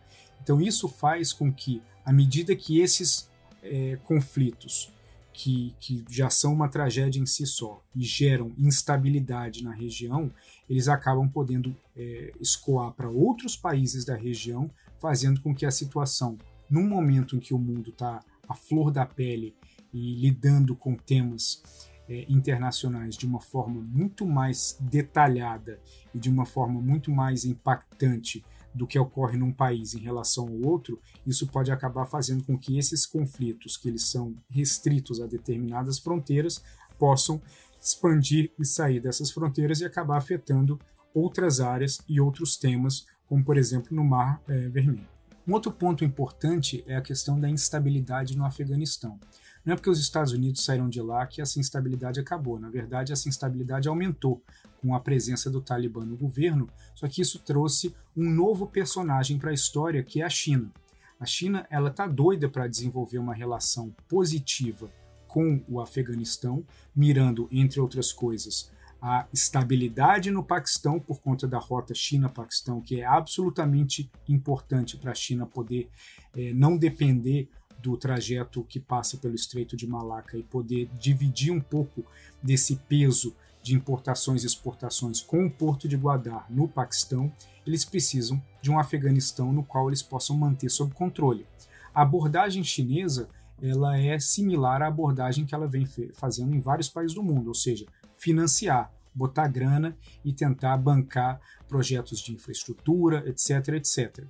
Então, 0.42 0.60
isso 0.60 0.88
faz 0.88 1.32
com 1.32 1.52
que, 1.52 1.82
à 2.04 2.12
medida 2.12 2.56
que 2.56 2.80
esses 2.80 3.28
é, 3.62 3.96
conflitos 4.04 4.92
que, 5.36 5.74
que 5.78 6.02
já 6.08 6.30
são 6.30 6.54
uma 6.54 6.66
tragédia 6.66 7.20
em 7.20 7.26
si 7.26 7.44
só 7.44 7.84
e 7.94 8.02
geram 8.02 8.54
instabilidade 8.56 9.62
na 9.62 9.70
região, 9.70 10.32
eles 10.68 10.88
acabam 10.88 11.28
podendo 11.28 11.76
é, 11.94 12.32
escoar 12.40 12.92
para 12.92 13.10
outros 13.10 13.54
países 13.54 14.02
da 14.06 14.16
região, 14.16 14.70
fazendo 14.98 15.42
com 15.42 15.54
que 15.54 15.66
a 15.66 15.70
situação, 15.70 16.38
num 16.70 16.88
momento 16.88 17.36
em 17.36 17.38
que 17.38 17.52
o 17.52 17.58
mundo 17.58 17.90
está 17.90 18.24
à 18.48 18.54
flor 18.54 18.90
da 18.90 19.04
pele 19.04 19.54
e 19.92 20.14
lidando 20.14 20.74
com 20.74 20.96
temas 20.96 21.62
é, 22.08 22.24
internacionais 22.30 23.14
de 23.14 23.26
uma 23.26 23.42
forma 23.42 23.82
muito 23.82 24.24
mais 24.24 24.78
detalhada 24.80 25.78
e 26.14 26.18
de 26.18 26.30
uma 26.30 26.46
forma 26.46 26.80
muito 26.80 27.10
mais 27.10 27.44
impactante 27.44 28.42
do 28.76 28.86
que 28.86 28.98
ocorre 28.98 29.38
num 29.38 29.52
país 29.52 29.94
em 29.94 30.00
relação 30.00 30.46
ao 30.46 30.60
outro, 30.60 31.00
isso 31.26 31.46
pode 31.46 31.72
acabar 31.72 32.04
fazendo 32.04 32.44
com 32.44 32.58
que 32.58 32.78
esses 32.78 33.06
conflitos, 33.06 33.76
que 33.76 33.88
eles 33.88 34.04
são 34.04 34.36
restritos 34.50 35.20
a 35.20 35.26
determinadas 35.26 35.98
fronteiras, 35.98 36.62
possam 36.98 37.40
expandir 37.80 38.52
e 38.58 38.64
sair 38.64 39.00
dessas 39.00 39.30
fronteiras 39.30 39.80
e 39.80 39.84
acabar 39.86 40.18
afetando 40.18 40.78
outras 41.14 41.60
áreas 41.60 42.00
e 42.06 42.20
outros 42.20 42.56
temas, 42.56 43.06
como 43.26 43.42
por 43.42 43.56
exemplo 43.56 43.96
no 43.96 44.04
Mar 44.04 44.42
é, 44.46 44.68
Vermelho. 44.68 45.08
Um 45.48 45.52
outro 45.52 45.72
ponto 45.72 46.04
importante 46.04 46.84
é 46.86 46.96
a 46.96 47.00
questão 47.00 47.38
da 47.38 47.48
instabilidade 47.48 48.36
no 48.36 48.44
Afeganistão. 48.44 49.18
Não 49.66 49.72
é 49.72 49.76
porque 49.76 49.90
os 49.90 49.98
Estados 49.98 50.32
Unidos 50.32 50.64
saíram 50.64 50.88
de 50.88 51.02
lá 51.02 51.26
que 51.26 51.42
essa 51.42 51.58
instabilidade 51.58 52.20
acabou. 52.20 52.56
Na 52.56 52.70
verdade, 52.70 53.12
essa 53.12 53.28
instabilidade 53.28 53.88
aumentou 53.88 54.40
com 54.80 54.94
a 54.94 55.00
presença 55.00 55.50
do 55.50 55.60
Talibã 55.60 56.04
no 56.04 56.16
governo, 56.16 56.70
só 56.94 57.08
que 57.08 57.20
isso 57.20 57.40
trouxe 57.40 57.92
um 58.16 58.30
novo 58.30 58.68
personagem 58.68 59.38
para 59.38 59.50
a 59.50 59.54
história, 59.54 60.04
que 60.04 60.22
é 60.22 60.24
a 60.24 60.30
China. 60.30 60.70
A 61.18 61.26
China 61.26 61.66
ela 61.68 61.90
está 61.90 62.06
doida 62.06 62.48
para 62.48 62.68
desenvolver 62.68 63.18
uma 63.18 63.34
relação 63.34 63.92
positiva 64.08 64.88
com 65.26 65.60
o 65.68 65.80
Afeganistão, 65.80 66.64
mirando, 66.94 67.48
entre 67.50 67.80
outras 67.80 68.12
coisas, 68.12 68.70
a 69.02 69.26
estabilidade 69.32 70.30
no 70.30 70.44
Paquistão 70.44 71.00
por 71.00 71.20
conta 71.20 71.46
da 71.46 71.58
rota 71.58 71.94
China-Paquistão, 71.94 72.80
que 72.80 73.00
é 73.00 73.04
absolutamente 73.04 74.10
importante 74.28 74.96
para 74.96 75.10
a 75.10 75.14
China 75.14 75.44
poder 75.44 75.90
é, 76.34 76.52
não 76.52 76.76
depender 76.76 77.48
do 77.90 77.96
trajeto 77.96 78.64
que 78.64 78.80
passa 78.80 79.16
pelo 79.16 79.36
Estreito 79.36 79.76
de 79.76 79.86
Malaca 79.86 80.36
e 80.36 80.42
poder 80.42 80.90
dividir 80.98 81.52
um 81.52 81.60
pouco 81.60 82.04
desse 82.42 82.76
peso 82.88 83.34
de 83.62 83.74
importações 83.74 84.42
e 84.42 84.46
exportações 84.46 85.20
com 85.20 85.46
o 85.46 85.50
porto 85.50 85.86
de 85.86 85.96
Guadar 85.96 86.46
no 86.50 86.66
Paquistão, 86.66 87.32
eles 87.64 87.84
precisam 87.84 88.42
de 88.60 88.70
um 88.70 88.78
Afeganistão 88.78 89.52
no 89.52 89.62
qual 89.62 89.88
eles 89.88 90.02
possam 90.02 90.36
manter 90.36 90.68
sob 90.68 90.92
controle. 90.94 91.46
A 91.94 92.02
abordagem 92.02 92.64
chinesa 92.64 93.28
ela 93.62 93.96
é 93.96 94.18
similar 94.18 94.82
à 94.82 94.88
abordagem 94.88 95.46
que 95.46 95.54
ela 95.54 95.66
vem 95.66 95.86
fazendo 96.12 96.54
em 96.54 96.60
vários 96.60 96.88
países 96.88 97.14
do 97.14 97.22
mundo, 97.22 97.48
ou 97.48 97.54
seja, 97.54 97.86
financiar, 98.18 98.92
botar 99.14 99.48
grana 99.48 99.96
e 100.24 100.32
tentar 100.32 100.76
bancar 100.76 101.40
projetos 101.68 102.20
de 102.20 102.32
infraestrutura, 102.32 103.24
etc, 103.28 103.68
etc. 103.68 104.24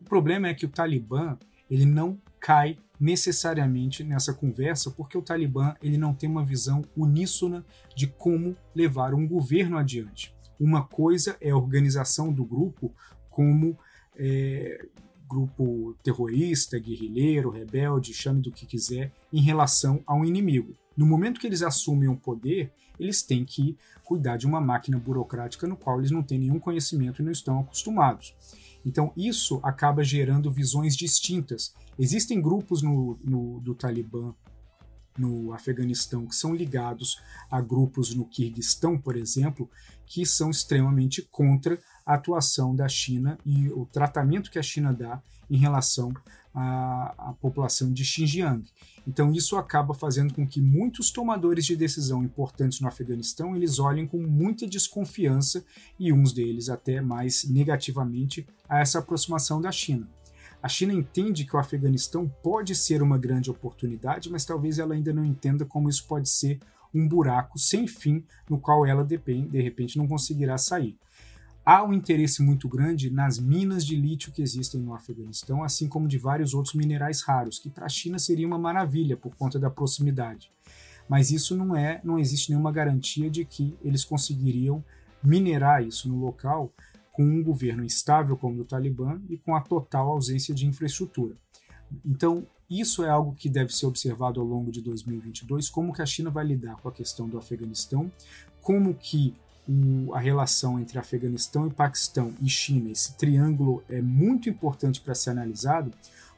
O 0.00 0.04
problema 0.04 0.48
é 0.48 0.54
que 0.54 0.64
o 0.64 0.68
Talibã 0.70 1.36
ele 1.68 1.84
não 1.84 2.18
cai 2.40 2.78
necessariamente 3.00 4.04
nessa 4.04 4.34
conversa, 4.34 4.90
porque 4.90 5.16
o 5.16 5.22
Talibã 5.22 5.74
ele 5.82 5.96
não 5.96 6.12
tem 6.12 6.28
uma 6.28 6.44
visão 6.44 6.84
uníssona 6.94 7.64
de 7.96 8.06
como 8.06 8.54
levar 8.74 9.14
um 9.14 9.26
governo 9.26 9.78
adiante. 9.78 10.34
Uma 10.58 10.84
coisa 10.84 11.36
é 11.40 11.50
a 11.50 11.56
organização 11.56 12.30
do 12.30 12.44
grupo 12.44 12.94
como 13.30 13.78
é, 14.16 14.84
grupo 15.26 15.96
terrorista, 16.02 16.78
guerrilheiro, 16.78 17.48
rebelde, 17.48 18.12
chame 18.12 18.42
do 18.42 18.50
que 18.50 18.66
quiser, 18.66 19.12
em 19.32 19.40
relação 19.40 20.02
ao 20.04 20.24
inimigo. 20.24 20.74
No 20.96 21.06
momento 21.06 21.40
que 21.40 21.46
eles 21.46 21.62
assumem 21.62 22.08
o 22.08 22.16
poder, 22.16 22.72
eles 22.98 23.22
têm 23.22 23.44
que 23.44 23.78
cuidar 24.04 24.36
de 24.36 24.46
uma 24.46 24.60
máquina 24.60 24.98
burocrática 24.98 25.66
no 25.66 25.76
qual 25.76 25.98
eles 25.98 26.10
não 26.10 26.22
têm 26.22 26.38
nenhum 26.38 26.58
conhecimento 26.58 27.22
e 27.22 27.24
não 27.24 27.32
estão 27.32 27.60
acostumados. 27.60 28.34
Então, 28.84 29.12
isso 29.16 29.60
acaba 29.62 30.02
gerando 30.02 30.50
visões 30.50 30.96
distintas. 30.96 31.74
Existem 31.98 32.40
grupos 32.40 32.82
no, 32.82 33.18
no, 33.22 33.60
do 33.60 33.74
Talibã 33.74 34.34
no 35.18 35.52
Afeganistão 35.52 36.26
que 36.26 36.34
são 36.34 36.54
ligados 36.54 37.20
a 37.50 37.60
grupos 37.60 38.14
no 38.14 38.24
Kirguistão, 38.24 38.98
por 38.98 39.16
exemplo, 39.16 39.68
que 40.06 40.24
são 40.24 40.50
extremamente 40.50 41.22
contra 41.22 41.78
a 42.06 42.14
atuação 42.14 42.74
da 42.74 42.88
China 42.88 43.38
e 43.44 43.68
o 43.68 43.84
tratamento 43.86 44.50
que 44.50 44.58
a 44.58 44.62
China 44.62 44.92
dá 44.92 45.22
em 45.50 45.56
relação 45.56 46.12
à, 46.54 47.14
à 47.30 47.32
população 47.34 47.92
de 47.92 48.04
Xinjiang. 48.04 48.64
Então 49.06 49.32
isso 49.32 49.56
acaba 49.56 49.94
fazendo 49.94 50.34
com 50.34 50.46
que 50.46 50.60
muitos 50.60 51.10
tomadores 51.10 51.64
de 51.64 51.76
decisão 51.76 52.22
importantes 52.22 52.80
no 52.80 52.88
Afeganistão 52.88 53.56
eles 53.56 53.78
olhem 53.78 54.06
com 54.06 54.18
muita 54.18 54.66
desconfiança 54.66 55.64
e 55.98 56.12
uns 56.12 56.32
deles 56.32 56.68
até 56.68 57.00
mais 57.00 57.44
negativamente 57.48 58.46
a 58.68 58.80
essa 58.80 58.98
aproximação 58.98 59.60
da 59.60 59.72
China. 59.72 60.08
A 60.62 60.68
China 60.68 60.92
entende 60.92 61.46
que 61.46 61.56
o 61.56 61.58
Afeganistão 61.58 62.28
pode 62.42 62.74
ser 62.74 63.02
uma 63.02 63.16
grande 63.16 63.50
oportunidade, 63.50 64.30
mas 64.30 64.44
talvez 64.44 64.78
ela 64.78 64.94
ainda 64.94 65.12
não 65.12 65.24
entenda 65.24 65.64
como 65.64 65.88
isso 65.88 66.06
pode 66.06 66.28
ser 66.28 66.60
um 66.92 67.08
buraco 67.08 67.58
sem 67.58 67.86
fim 67.86 68.24
no 68.48 68.60
qual 68.60 68.84
ela 68.84 69.04
de 69.04 69.16
repente 69.62 69.96
não 69.96 70.06
conseguirá 70.06 70.58
sair. 70.58 70.98
Há 71.72 71.84
um 71.84 71.92
interesse 71.92 72.42
muito 72.42 72.68
grande 72.68 73.10
nas 73.10 73.38
minas 73.38 73.86
de 73.86 73.94
lítio 73.94 74.32
que 74.32 74.42
existem 74.42 74.80
no 74.80 74.92
Afeganistão, 74.92 75.62
assim 75.62 75.86
como 75.86 76.08
de 76.08 76.18
vários 76.18 76.52
outros 76.52 76.74
minerais 76.74 77.22
raros, 77.22 77.60
que 77.60 77.70
para 77.70 77.86
a 77.86 77.88
China 77.88 78.18
seria 78.18 78.44
uma 78.44 78.58
maravilha 78.58 79.16
por 79.16 79.36
conta 79.36 79.56
da 79.56 79.70
proximidade. 79.70 80.50
Mas 81.08 81.30
isso 81.30 81.56
não 81.56 81.76
é, 81.76 82.00
não 82.02 82.18
existe 82.18 82.50
nenhuma 82.50 82.72
garantia 82.72 83.30
de 83.30 83.44
que 83.44 83.78
eles 83.84 84.04
conseguiriam 84.04 84.84
minerar 85.22 85.80
isso 85.86 86.08
no 86.08 86.18
local 86.18 86.72
com 87.12 87.22
um 87.22 87.40
governo 87.40 87.84
instável 87.84 88.36
como 88.36 88.62
o 88.62 88.64
Talibã 88.64 89.20
e 89.30 89.38
com 89.38 89.54
a 89.54 89.60
total 89.60 90.10
ausência 90.10 90.52
de 90.52 90.66
infraestrutura. 90.66 91.36
Então, 92.04 92.44
isso 92.68 93.04
é 93.04 93.08
algo 93.08 93.32
que 93.36 93.48
deve 93.48 93.72
ser 93.72 93.86
observado 93.86 94.40
ao 94.40 94.46
longo 94.46 94.72
de 94.72 94.82
2022, 94.82 95.70
como 95.70 95.92
que 95.92 96.02
a 96.02 96.06
China 96.06 96.30
vai 96.30 96.44
lidar 96.44 96.78
com 96.78 96.88
a 96.88 96.92
questão 96.92 97.28
do 97.28 97.38
Afeganistão, 97.38 98.10
como 98.60 98.92
que 98.92 99.36
o, 99.70 100.12
a 100.14 100.18
relação 100.18 100.80
entre 100.80 100.98
Afeganistão 100.98 101.68
e 101.68 101.70
Paquistão 101.70 102.34
e 102.42 102.48
China, 102.48 102.90
esse 102.90 103.16
triângulo 103.16 103.84
é 103.88 104.02
muito 104.02 104.50
importante 104.50 105.00
para 105.00 105.14
ser 105.14 105.30
analisado, 105.30 105.92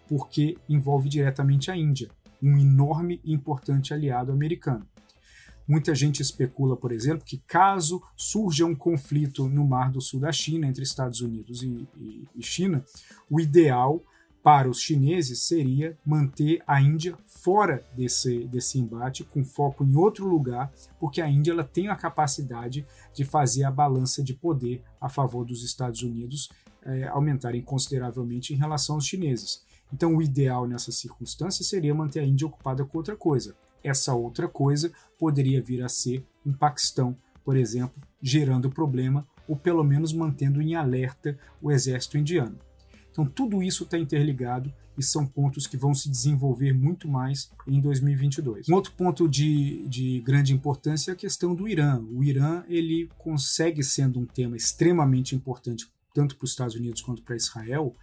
porque 0.07 0.59
envolve 0.69 1.09
diretamente 1.09 1.71
a 1.71 1.77
Índia, 1.77 2.11
um 2.43 2.59
enorme 2.59 3.21
e 3.25 3.33
importante 3.33 3.95
aliado 3.95 4.33
americano. 4.33 4.87
Muita 5.67 5.95
gente 5.95 6.21
especula, 6.21 6.77
por 6.77 6.93
exemplo, 6.93 7.25
que 7.25 7.39
caso 7.47 8.03
surja 8.15 8.67
um 8.67 8.75
conflito 8.75 9.49
no 9.49 9.65
Mar 9.65 9.91
do 9.91 10.03
Sul 10.03 10.21
da 10.21 10.33
China, 10.33 10.67
entre 10.67 10.83
Estados 10.83 11.23
Unidos 11.23 11.63
e, 11.63 11.89
e, 11.97 12.29
e 12.37 12.43
China, 12.43 12.85
o 13.31 13.41
ideal 13.41 14.03
para 14.43 14.69
os 14.69 14.81
chineses 14.81 15.41
seria 15.41 15.97
manter 16.05 16.63
a 16.67 16.81
Índia 16.81 17.17
fora 17.27 17.85
desse, 17.97 18.45
desse 18.49 18.79
embate, 18.79 19.23
com 19.23 19.45
foco 19.45 19.85
em 19.85 19.95
outro 19.95 20.27
lugar, 20.27 20.73
porque 20.99 21.21
a 21.21 21.29
Índia 21.29 21.53
ela 21.53 21.63
tem 21.63 21.89
a 21.89 21.97
capacidade 21.97 22.85
de 23.15 23.25
fazer 23.25 23.65
a 23.65 23.71
balança 23.71 24.23
de 24.23 24.35
poder 24.35 24.83
a 25.01 25.09
favor 25.09 25.45
dos 25.45 25.63
Estados 25.63 26.03
Unidos 26.03 26.51
é, 26.85 27.07
aumentarem 27.09 27.63
consideravelmente 27.63 28.53
em 28.53 28.57
relação 28.57 28.97
aos 28.97 29.07
chineses. 29.07 29.63
Então, 29.93 30.17
o 30.17 30.23
ideal 30.23 30.67
nessa 30.67 30.91
circunstância 30.91 31.65
seria 31.65 31.95
manter 31.95 32.21
a 32.21 32.25
Índia 32.25 32.47
ocupada 32.47 32.85
com 32.85 32.99
outra 32.99 33.15
coisa. 33.15 33.55
Essa 33.85 34.15
outra 34.15 34.49
coisa 34.49 34.91
poderia 35.19 35.63
vir 35.63 35.83
a 35.83 35.89
ser 35.89 36.25
um 36.45 36.53
Paquistão, 36.53 37.17
por 37.45 37.57
exemplo, 37.57 38.03
gerando 38.21 38.71
problema 38.71 39.27
ou 39.47 39.57
pelo 39.57 39.85
menos 39.85 40.13
mantendo 40.13 40.63
em 40.63 40.75
alerta 40.75 41.39
o 41.61 41.71
exército 41.71 42.17
indiano. 42.17 42.59
Então, 43.13 43.25
tudo 43.25 43.63
isso 43.63 43.85
está 43.85 43.97
interligado 43.97 44.73
e 44.97 45.03
são 45.03 45.27
pontos 45.27 45.67
que 45.67 45.77
vão 45.77 45.95
se 45.95 46.09
desenvolver 46.11 46.73
muito 46.73 47.09
mais 47.09 47.51
em 47.67 47.81
2022. 47.81 48.69
Um 48.69 48.75
outro 48.75 48.93
ponto 48.93 49.29
de, 49.29 49.87
de 49.89 50.21
grande 50.21 50.53
importância 50.53 51.11
é 51.11 51.15
a 51.15 51.17
questão 51.17 51.55
do 51.55 51.69
Irã. 51.69 52.03
O 52.11 52.25
Irã 52.25 52.65
ele 52.69 53.09
consegue 53.19 53.83
sendo 53.83 54.19
um 54.19 54.27
tema 54.27 54.57
extremamente 54.57 55.35
importante 55.35 55.91
tanto 56.15 56.37
para 56.37 56.45
os 56.45 56.51
Estados 56.51 56.75
Unidos 56.75 57.01
quanto 57.01 57.23
para 57.23 57.37
Israel 57.37 57.95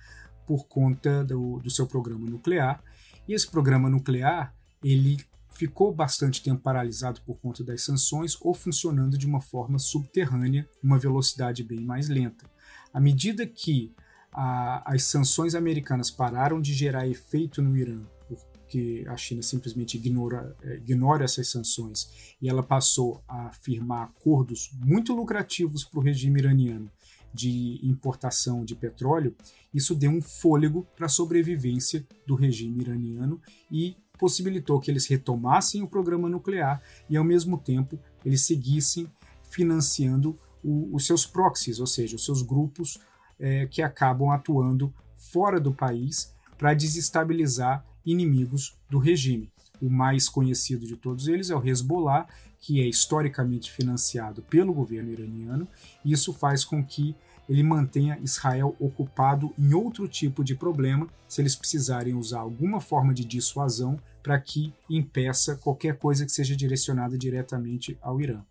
por 0.47 0.67
conta 0.67 1.23
do, 1.23 1.59
do 1.59 1.69
seu 1.69 1.85
programa 1.85 2.27
nuclear. 2.27 2.83
E 3.27 3.33
esse 3.33 3.47
programa 3.47 3.89
nuclear 3.89 4.53
ele 4.83 5.17
ficou 5.51 5.93
bastante 5.93 6.41
tempo 6.41 6.61
paralisado 6.61 7.21
por 7.21 7.37
conta 7.37 7.63
das 7.63 7.83
sanções 7.83 8.37
ou 8.41 8.53
funcionando 8.53 9.17
de 9.17 9.27
uma 9.27 9.41
forma 9.41 9.77
subterrânea, 9.77 10.67
uma 10.81 10.97
velocidade 10.97 11.63
bem 11.63 11.81
mais 11.81 12.07
lenta. 12.09 12.49
À 12.93 12.99
medida 12.99 13.45
que 13.45 13.93
a, 14.31 14.93
as 14.93 15.03
sanções 15.03 15.55
americanas 15.55 16.11
pararam 16.11 16.61
de 16.61 16.73
gerar 16.73 17.07
efeito 17.07 17.61
no 17.61 17.75
Irã, 17.75 18.01
porque 18.27 19.05
a 19.07 19.17
China 19.17 19.41
simplesmente 19.41 19.97
ignora, 19.97 20.55
é, 20.61 20.75
ignora 20.75 21.25
essas 21.25 21.49
sanções. 21.49 22.35
E 22.41 22.49
ela 22.49 22.63
passou 22.63 23.23
a 23.27 23.51
firmar 23.51 24.03
acordos 24.03 24.71
muito 24.83 25.13
lucrativos 25.13 25.83
para 25.83 25.99
o 25.99 26.03
regime 26.03 26.39
iraniano 26.39 26.91
de 27.33 27.79
importação 27.83 28.65
de 28.65 28.75
petróleo, 28.75 29.35
isso 29.73 29.93
deu 29.93 30.11
um 30.11 30.21
fôlego 30.21 30.87
para 30.95 31.05
a 31.05 31.09
sobrevivência 31.09 32.05
do 32.25 32.35
regime 32.35 32.81
iraniano 32.81 33.39
e 33.71 33.95
possibilitou 34.17 34.79
que 34.79 34.91
eles 34.91 35.05
retomassem 35.05 35.81
o 35.81 35.87
programa 35.87 36.27
nuclear 36.27 36.81
e, 37.09 37.15
ao 37.15 37.23
mesmo 37.23 37.57
tempo, 37.57 37.99
eles 38.25 38.45
seguissem 38.45 39.07
financiando 39.49 40.37
o, 40.63 40.93
os 40.93 41.05
seus 41.05 41.25
proxies, 41.25 41.79
ou 41.79 41.87
seja, 41.87 42.15
os 42.15 42.25
seus 42.25 42.41
grupos 42.41 42.99
é, 43.39 43.65
que 43.67 43.81
acabam 43.81 44.29
atuando 44.29 44.93
fora 45.15 45.59
do 45.59 45.73
país 45.73 46.33
para 46.57 46.73
desestabilizar 46.73 47.85
inimigos 48.05 48.77
do 48.89 48.99
regime. 48.99 49.51
O 49.81 49.89
mais 49.89 50.27
conhecido 50.27 50.85
de 50.85 50.97
todos 50.97 51.27
eles 51.27 51.49
é 51.49 51.55
o 51.55 51.65
Hezbollah, 51.65 52.27
que 52.59 52.81
é 52.81 52.85
historicamente 52.85 53.71
financiado 53.71 54.41
pelo 54.41 54.73
governo 54.73 55.11
iraniano, 55.11 55.67
e 56.03 56.11
isso 56.11 56.33
faz 56.33 56.65
com 56.65 56.83
que 56.83 57.15
ele 57.47 57.63
mantenha 57.63 58.19
Israel 58.21 58.75
ocupado 58.79 59.51
em 59.57 59.73
outro 59.73 60.07
tipo 60.07 60.43
de 60.43 60.53
problema, 60.53 61.07
se 61.27 61.41
eles 61.41 61.55
precisarem 61.55 62.13
usar 62.13 62.39
alguma 62.39 62.79
forma 62.79 63.13
de 63.13 63.25
dissuasão 63.25 63.99
para 64.21 64.39
que 64.39 64.73
impeça 64.89 65.55
qualquer 65.55 65.97
coisa 65.97 66.25
que 66.25 66.31
seja 66.31 66.55
direcionada 66.55 67.17
diretamente 67.17 67.97
ao 68.01 68.21
Irã. 68.21 68.41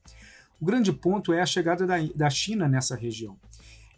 O 0.60 0.64
grande 0.64 0.92
ponto 0.92 1.32
é 1.32 1.40
a 1.40 1.46
chegada 1.46 1.86
da, 1.86 1.96
da 2.16 2.30
China 2.30 2.66
nessa 2.66 2.96
região. 2.96 3.36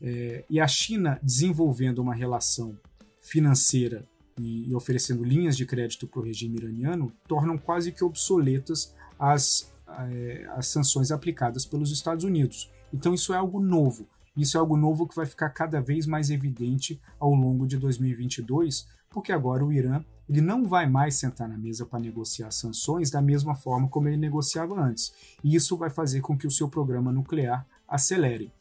É, 0.00 0.44
e 0.48 0.58
a 0.60 0.66
China 0.66 1.18
desenvolvendo 1.22 1.98
uma 1.98 2.14
relação 2.14 2.76
financeira 3.20 4.04
e, 4.38 4.70
e 4.70 4.74
oferecendo 4.74 5.22
linhas 5.22 5.56
de 5.56 5.66
crédito 5.66 6.06
para 6.06 6.20
o 6.20 6.24
regime 6.24 6.56
iraniano 6.58 7.12
tornam 7.28 7.58
quase 7.58 7.92
que 7.92 8.02
obsoletas 8.02 8.94
as, 9.18 9.70
é, 9.88 10.48
as 10.52 10.66
sanções 10.68 11.10
aplicadas 11.10 11.66
pelos 11.66 11.92
Estados 11.92 12.24
Unidos. 12.24 12.70
Então 12.92 13.14
isso 13.14 13.32
é 13.32 13.36
algo 13.36 13.60
novo. 13.60 14.08
Isso 14.36 14.56
é 14.56 14.60
algo 14.60 14.76
novo 14.76 15.06
que 15.06 15.14
vai 15.14 15.26
ficar 15.26 15.50
cada 15.50 15.80
vez 15.80 16.06
mais 16.06 16.30
evidente 16.30 17.00
ao 17.18 17.34
longo 17.34 17.66
de 17.66 17.76
2022, 17.76 18.88
porque 19.10 19.32
agora 19.32 19.64
o 19.64 19.72
Irã 19.72 20.02
ele 20.28 20.40
não 20.40 20.64
vai 20.64 20.88
mais 20.88 21.16
sentar 21.16 21.48
na 21.48 21.58
mesa 21.58 21.84
para 21.84 21.98
negociar 21.98 22.52
sanções 22.52 23.10
da 23.10 23.20
mesma 23.20 23.56
forma 23.56 23.88
como 23.88 24.06
ele 24.06 24.16
negociava 24.16 24.80
antes. 24.80 25.12
E 25.42 25.56
isso 25.56 25.76
vai 25.76 25.90
fazer 25.90 26.20
com 26.20 26.38
que 26.38 26.46
o 26.46 26.50
seu 26.50 26.68
programa 26.68 27.12
nuclear 27.12 27.66
acelere. 27.88 28.52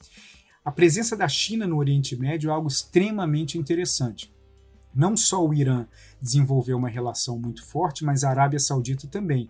A 0.70 0.72
presença 0.72 1.18
da 1.18 1.28
China 1.28 1.66
no 1.66 1.78
Oriente 1.78 2.16
Médio 2.16 2.52
é 2.52 2.54
algo 2.54 2.68
extremamente 2.68 3.58
interessante. 3.58 4.32
Não 4.94 5.18
só 5.18 5.44
o 5.44 5.52
Irã 5.52 5.88
desenvolveu 6.22 6.78
uma 6.78 6.88
relação 6.88 7.40
muito 7.40 7.66
forte, 7.66 8.06
mas 8.06 8.24
a 8.24 8.30
Arábia 8.30 8.60
Saudita 8.60 9.08
também, 9.08 9.50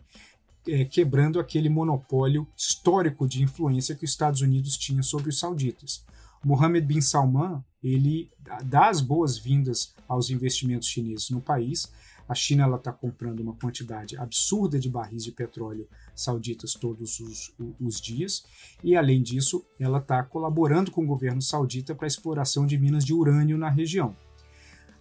é, 0.66 0.86
quebrando 0.86 1.38
aquele 1.38 1.68
monopólio 1.68 2.48
histórico 2.56 3.28
de 3.28 3.44
influência 3.44 3.96
que 3.96 4.06
os 4.06 4.12
Estados 4.12 4.40
Unidos 4.40 4.78
tinham 4.78 5.04
sobre 5.04 5.28
os 5.28 5.38
sauditas. 5.38 6.06
Mohammed 6.42 6.88
bin 6.88 7.02
Salman 7.02 7.62
ele 7.84 8.32
dá 8.64 8.88
as 8.88 9.02
boas-vindas 9.02 9.94
aos 10.08 10.30
investimentos 10.30 10.88
chineses 10.88 11.30
no 11.32 11.42
país, 11.42 11.92
a 12.30 12.36
China 12.36 12.74
está 12.76 12.94
comprando 12.94 13.40
uma 13.40 13.56
quantidade 13.56 14.16
absurda 14.16 14.80
de 14.80 14.88
barris 14.88 15.24
de 15.24 15.32
petróleo 15.32 15.88
sauditas 16.14 16.76
todos 16.76 17.20
os, 17.20 17.56
os 17.82 18.00
dias, 18.00 18.46
e 18.84 18.96
além 18.96 19.24
disso, 19.24 19.66
ela 19.80 19.98
está 19.98 20.22
colaborando 20.22 20.92
com 20.92 21.04
o 21.04 21.08
governo 21.08 21.42
saudita 21.42 21.96
para 21.96 22.06
a 22.06 22.08
exploração 22.08 22.68
de 22.68 22.78
minas 22.78 23.04
de 23.04 23.16
urânio 23.16 23.58
na 23.58 23.68
região. 23.68 24.16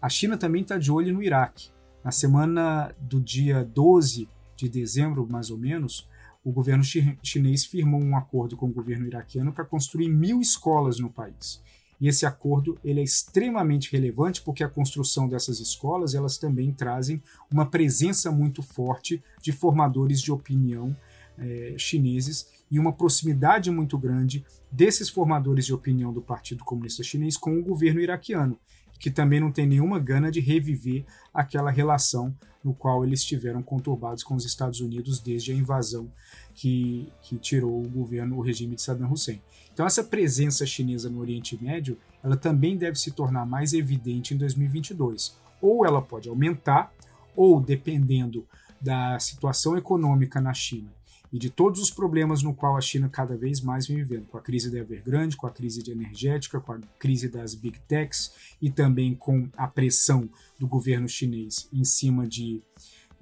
A 0.00 0.08
China 0.08 0.38
também 0.38 0.62
está 0.62 0.78
de 0.78 0.90
olho 0.90 1.12
no 1.12 1.22
Iraque. 1.22 1.70
Na 2.02 2.10
semana 2.10 2.94
do 2.98 3.20
dia 3.20 3.62
12 3.62 4.26
de 4.56 4.68
dezembro, 4.68 5.28
mais 5.30 5.50
ou 5.50 5.58
menos, 5.58 6.08
o 6.42 6.50
governo 6.50 6.82
chinês 7.22 7.66
firmou 7.66 8.00
um 8.00 8.16
acordo 8.16 8.56
com 8.56 8.66
o 8.66 8.72
governo 8.72 9.06
iraquiano 9.06 9.52
para 9.52 9.66
construir 9.66 10.08
mil 10.08 10.40
escolas 10.40 10.98
no 10.98 11.10
país. 11.10 11.62
E 12.00 12.08
esse 12.08 12.24
acordo 12.24 12.78
ele 12.84 13.00
é 13.00 13.02
extremamente 13.02 13.90
relevante 13.90 14.42
porque 14.42 14.62
a 14.62 14.68
construção 14.68 15.28
dessas 15.28 15.60
escolas 15.60 16.14
elas 16.14 16.38
também 16.38 16.72
trazem 16.72 17.22
uma 17.50 17.66
presença 17.66 18.30
muito 18.30 18.62
forte 18.62 19.22
de 19.42 19.52
formadores 19.52 20.20
de 20.20 20.30
opinião 20.30 20.96
é, 21.38 21.74
chineses 21.76 22.46
e 22.70 22.78
uma 22.78 22.92
proximidade 22.92 23.70
muito 23.70 23.96
grande 23.96 24.44
desses 24.70 25.08
formadores 25.08 25.64
de 25.66 25.72
opinião 25.72 26.12
do 26.12 26.20
Partido 26.20 26.64
Comunista 26.64 27.02
Chinês 27.02 27.36
com 27.36 27.58
o 27.58 27.62
governo 27.62 28.00
iraquiano, 28.00 28.58
que 28.98 29.10
também 29.10 29.40
não 29.40 29.52
tem 29.52 29.66
nenhuma 29.66 29.98
gana 29.98 30.30
de 30.30 30.40
reviver 30.40 31.04
aquela 31.32 31.70
relação 31.70 32.34
no 32.62 32.74
qual 32.74 33.04
eles 33.04 33.20
estiveram 33.20 33.62
conturbados 33.62 34.24
com 34.24 34.34
os 34.34 34.44
Estados 34.44 34.80
Unidos 34.80 35.20
desde 35.20 35.52
a 35.52 35.54
invasão 35.54 36.10
que, 36.54 37.08
que 37.22 37.36
tirou 37.36 37.82
o 37.82 37.88
governo, 37.88 38.36
o 38.36 38.40
regime 38.40 38.74
de 38.74 38.82
Saddam 38.82 39.10
Hussein. 39.10 39.40
Então 39.72 39.86
essa 39.86 40.02
presença 40.02 40.66
chinesa 40.66 41.08
no 41.08 41.20
Oriente 41.20 41.56
Médio, 41.62 41.96
ela 42.22 42.36
também 42.36 42.76
deve 42.76 42.98
se 42.98 43.12
tornar 43.12 43.46
mais 43.46 43.72
evidente 43.72 44.34
em 44.34 44.36
2022. 44.36 45.36
Ou 45.62 45.86
ela 45.86 46.02
pode 46.02 46.28
aumentar, 46.28 46.92
ou 47.36 47.60
dependendo 47.60 48.44
da 48.80 49.18
situação 49.18 49.76
econômica 49.76 50.40
na 50.40 50.52
China 50.52 50.97
e 51.32 51.38
de 51.38 51.50
todos 51.50 51.80
os 51.80 51.90
problemas 51.90 52.42
no 52.42 52.54
qual 52.54 52.76
a 52.76 52.80
China 52.80 53.08
cada 53.08 53.36
vez 53.36 53.60
mais 53.60 53.86
vem 53.86 53.98
vivendo, 53.98 54.26
com 54.26 54.38
a 54.38 54.40
crise 54.40 54.70
da 54.70 54.78
Evergrande, 54.78 55.36
com 55.36 55.46
a 55.46 55.50
crise 55.50 55.82
de 55.82 55.90
energética, 55.90 56.60
com 56.60 56.72
a 56.72 56.78
crise 56.98 57.28
das 57.28 57.54
big 57.54 57.78
techs 57.80 58.32
e 58.60 58.70
também 58.70 59.14
com 59.14 59.48
a 59.56 59.68
pressão 59.68 60.28
do 60.58 60.66
governo 60.66 61.08
chinês 61.08 61.68
em 61.72 61.84
cima 61.84 62.26
de, 62.26 62.62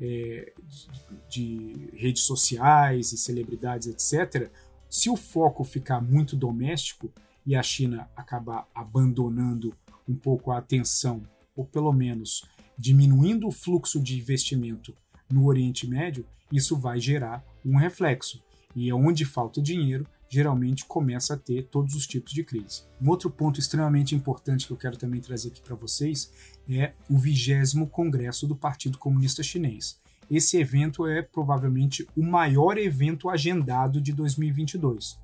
é, 0.01 0.53
de 1.29 1.91
redes 1.95 2.23
sociais 2.23 3.13
e 3.13 3.19
celebridades, 3.19 3.89
etc. 3.89 4.51
Se 4.89 5.11
o 5.11 5.17
foco 5.17 5.65
ficar 5.65 6.01
muito 6.01 6.37
doméstico 6.37 7.11
e 7.45 7.57
a 7.57 7.63
China 7.63 8.09
acabar 8.17 8.69
abandonando 8.75 9.75
um 10.09 10.15
pouco 10.15 10.53
a 10.53 10.59
atenção, 10.59 11.23
ou 11.57 11.65
pelo 11.65 11.93
menos 11.93 12.45
diminuindo 12.79 13.49
o 13.49 13.53
fluxo 13.53 14.01
de 14.01 14.19
investimento 14.19 14.95
no 15.31 15.47
Oriente 15.47 15.87
Médio, 15.89 16.25
isso 16.53 16.77
vai 16.77 17.01
gerar 17.01 17.45
um 17.71 17.77
reflexo. 17.77 18.43
E 18.75 18.93
onde 18.93 19.25
falta 19.25 19.61
dinheiro 19.61 20.07
geralmente 20.29 20.85
começa 20.85 21.35
a 21.35 21.37
ter 21.37 21.65
todos 21.65 21.95
os 21.95 22.07
tipos 22.07 22.33
de 22.33 22.43
crise. 22.43 22.83
Um 23.01 23.09
outro 23.09 23.31
ponto 23.31 23.61
extremamente 23.61 24.15
importante 24.15 24.67
que 24.67 24.73
eu 24.73 24.77
quero 24.77 24.97
também 24.97 25.21
trazer 25.21 25.49
aqui 25.49 25.61
para 25.61 25.77
vocês 25.77 26.33
é 26.69 26.93
o 27.09 27.17
vigésimo 27.17 27.87
Congresso 27.87 28.47
do 28.47 28.57
Partido 28.57 28.99
Comunista 28.99 29.43
Chinês. 29.43 29.99
Esse 30.31 30.59
evento 30.59 31.07
é 31.07 31.23
provavelmente 31.23 32.07
o 32.17 32.23
maior 32.23 32.77
evento 32.77 33.31
agendado 33.31 34.01
de 34.01 34.13
2022. 34.13 35.17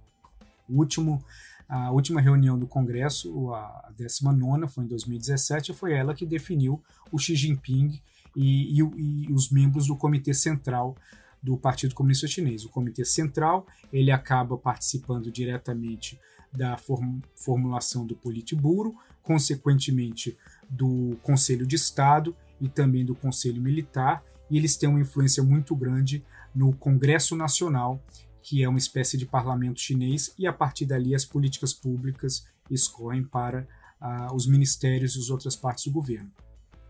O 0.69 0.79
último, 0.79 1.23
a 1.69 1.91
última 1.91 2.21
reunião 2.21 2.57
do 2.57 2.69
Congresso, 2.69 3.53
a 3.53 3.91
19, 3.97 4.69
foi 4.69 4.85
em 4.85 4.87
2017, 4.87 5.75
foi 5.75 5.93
ela 5.95 6.15
que 6.15 6.25
definiu 6.25 6.81
o 7.11 7.19
Xi 7.19 7.35
Jinping 7.35 8.01
e, 8.37 8.81
e, 8.81 9.27
e 9.29 9.33
os 9.33 9.51
membros 9.51 9.89
do 9.89 9.97
Comitê 9.97 10.33
Central 10.33 10.97
do 11.43 11.57
Partido 11.57 11.95
Comunista 11.95 12.27
Chinês. 12.27 12.65
O 12.65 12.69
Comitê 12.69 13.05
Central 13.05 13.67
ele 13.93 14.11
acaba 14.11 14.57
participando 14.57 15.31
diretamente 15.31 16.19
da 16.53 16.77
form 16.77 17.21
formulação 17.35 18.07
do 18.07 18.15
Politburo, 18.15 18.95
consequentemente 19.23 20.37
do 20.69 21.17
Conselho 21.23 21.67
de 21.67 21.77
Estado 21.77 22.37
e 22.61 22.69
também 22.69 23.05
do 23.05 23.15
Conselho 23.15 23.61
Militar, 23.61 24.23
e 24.51 24.57
eles 24.57 24.77
têm 24.77 24.89
uma 24.89 25.01
influência 25.01 25.43
muito 25.43 25.75
grande 25.75 26.25
no 26.55 26.73
Congresso 26.75 27.35
Nacional, 27.35 28.01
que 28.43 28.63
é 28.63 28.69
uma 28.69 28.79
espécie 28.79 29.17
de 29.17 29.25
parlamento 29.25 29.81
chinês, 29.81 30.35
e 30.39 30.47
a 30.47 30.53
partir 30.53 30.85
dali 30.85 31.15
as 31.15 31.25
políticas 31.25 31.73
públicas 31.73 32.47
escorrem 32.71 33.25
para 33.25 33.67
uh, 34.01 34.35
os 34.35 34.47
ministérios 34.47 35.17
e 35.17 35.19
as 35.21 35.31
outras 35.31 35.57
partes 35.57 35.85
do 35.85 35.93
governo. 35.93 36.31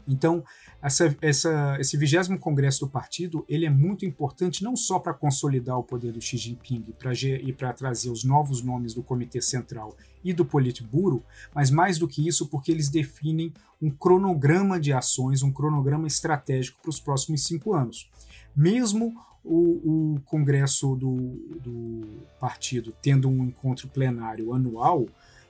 Então, 0.07 0.45
essa, 0.81 1.17
essa, 1.21 1.77
esse 1.79 1.97
vigésimo 1.97 2.38
congresso 2.38 2.81
do 2.81 2.91
partido 2.91 3.45
ele 3.49 3.65
é 3.67 3.71
muito 3.71 4.05
importante 4.05 4.65
não 4.65 4.75
só 4.75 4.99
para 4.99 5.15
consolidar 5.15 5.79
o 5.79 5.85
poder 5.85 6.12
do 6.12 6.21
Xi 6.21 6.37
Jinping 6.37 6.95
pra, 6.99 7.12
e 7.12 7.53
para 7.53 7.73
trazer 7.73 8.11
os 8.11 8.25
novos 8.25 8.62
nomes 8.62 8.95
do 8.95 9.03
Comitê 9.03 9.41
Central 9.41 9.97
e 10.25 10.33
do 10.33 10.45
Politburo, 10.45 11.23
mas 11.55 11.71
mais 11.71 11.99
do 11.99 12.09
que 12.09 12.27
isso 12.27 12.47
porque 12.47 12.73
eles 12.73 12.88
definem 12.88 13.53
um 13.81 13.91
cronograma 13.91 14.79
de 14.79 14.93
ações, 14.93 15.43
um 15.43 15.53
cronograma 15.53 16.07
estratégico 16.07 16.81
para 16.81 16.91
os 16.91 17.01
próximos 17.01 17.45
cinco 17.45 17.75
anos. 17.75 18.09
Mesmo 18.55 19.15
o, 19.45 20.15
o 20.15 20.21
Congresso 20.27 20.95
do, 20.95 21.17
do 21.61 22.07
partido 22.38 22.95
tendo 23.03 23.29
um 23.29 23.45
encontro 23.45 23.88
plenário 23.88 24.53
anual, 24.53 25.07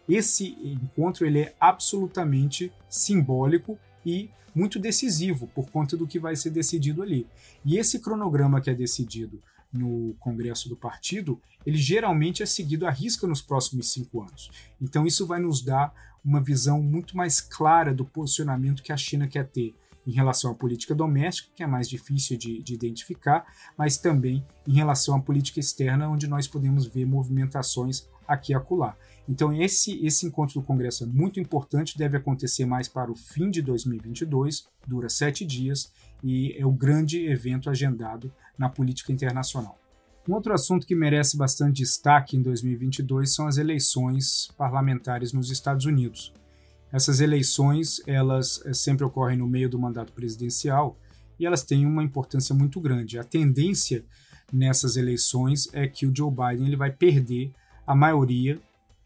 esse 0.08 0.56
encontro 0.62 1.26
ele 1.26 1.40
é 1.40 1.54
absolutamente 1.60 2.72
simbólico 2.88 3.78
e 4.04 4.30
muito 4.54 4.78
decisivo 4.78 5.46
por 5.48 5.70
conta 5.70 5.96
do 5.96 6.06
que 6.06 6.18
vai 6.18 6.36
ser 6.36 6.50
decidido 6.50 7.02
ali. 7.02 7.26
E 7.64 7.76
esse 7.76 7.98
cronograma 7.98 8.60
que 8.60 8.70
é 8.70 8.74
decidido 8.74 9.42
no 9.72 10.14
Congresso 10.20 10.68
do 10.68 10.76
Partido, 10.76 11.40
ele 11.64 11.78
geralmente 11.78 12.42
é 12.42 12.46
seguido 12.46 12.86
à 12.86 12.90
risca 12.90 13.26
nos 13.26 13.40
próximos 13.40 13.90
cinco 13.90 14.20
anos. 14.20 14.50
Então, 14.80 15.06
isso 15.06 15.26
vai 15.26 15.40
nos 15.40 15.62
dar 15.62 15.92
uma 16.24 16.40
visão 16.40 16.82
muito 16.82 17.16
mais 17.16 17.40
clara 17.40 17.94
do 17.94 18.04
posicionamento 18.04 18.82
que 18.82 18.92
a 18.92 18.96
China 18.96 19.26
quer 19.26 19.48
ter 19.48 19.74
em 20.06 20.12
relação 20.12 20.50
à 20.50 20.54
política 20.54 20.94
doméstica, 20.94 21.50
que 21.54 21.62
é 21.62 21.66
mais 21.66 21.88
difícil 21.88 22.36
de, 22.36 22.62
de, 22.62 22.74
identificar, 22.74 23.46
mas 23.76 23.96
também 23.96 24.44
em 24.66 24.74
relação 24.74 25.16
à 25.16 25.20
política 25.20 25.60
externa, 25.60 26.08
onde 26.08 26.26
nós 26.26 26.46
podemos 26.48 26.86
ver 26.86 27.06
movimentações 27.06 28.08
aqui 28.26 28.52
e 28.52 28.54
acolá. 28.54 28.96
Então, 29.28 29.52
esse, 29.52 30.04
esse 30.04 30.26
encontro 30.26 30.60
do 30.60 30.66
Congresso 30.66 31.04
é 31.04 31.06
muito 31.06 31.38
importante, 31.38 31.96
deve 31.96 32.16
acontecer 32.16 32.64
mais 32.64 32.88
para 32.88 33.10
o 33.10 33.16
fim 33.16 33.50
de 33.50 33.62
2022, 33.62 34.66
dura 34.86 35.08
sete 35.08 35.44
dias 35.44 35.92
e 36.22 36.56
é 36.58 36.66
o 36.66 36.72
grande 36.72 37.24
evento 37.26 37.70
agendado 37.70 38.32
na 38.58 38.68
política 38.68 39.12
internacional. 39.12 39.78
Um 40.28 40.34
outro 40.34 40.52
assunto 40.52 40.86
que 40.86 40.94
merece 40.94 41.36
bastante 41.36 41.78
destaque 41.78 42.36
em 42.36 42.42
2022 42.42 43.34
são 43.34 43.46
as 43.46 43.58
eleições 43.58 44.48
parlamentares 44.56 45.32
nos 45.32 45.50
Estados 45.50 45.84
Unidos. 45.84 46.32
Essas 46.92 47.20
eleições, 47.20 48.00
elas 48.06 48.62
eh, 48.64 48.74
sempre 48.74 49.04
ocorrem 49.04 49.38
no 49.38 49.48
meio 49.48 49.68
do 49.68 49.78
mandato 49.78 50.12
presidencial 50.12 50.96
e 51.40 51.46
elas 51.46 51.64
têm 51.64 51.86
uma 51.86 52.04
importância 52.04 52.54
muito 52.54 52.80
grande. 52.80 53.18
A 53.18 53.24
tendência 53.24 54.04
nessas 54.52 54.96
eleições 54.96 55.68
é 55.72 55.88
que 55.88 56.06
o 56.06 56.14
Joe 56.14 56.30
Biden 56.30 56.66
ele 56.66 56.76
vai 56.76 56.92
perder 56.92 57.50
a 57.84 57.94
maioria 57.94 58.60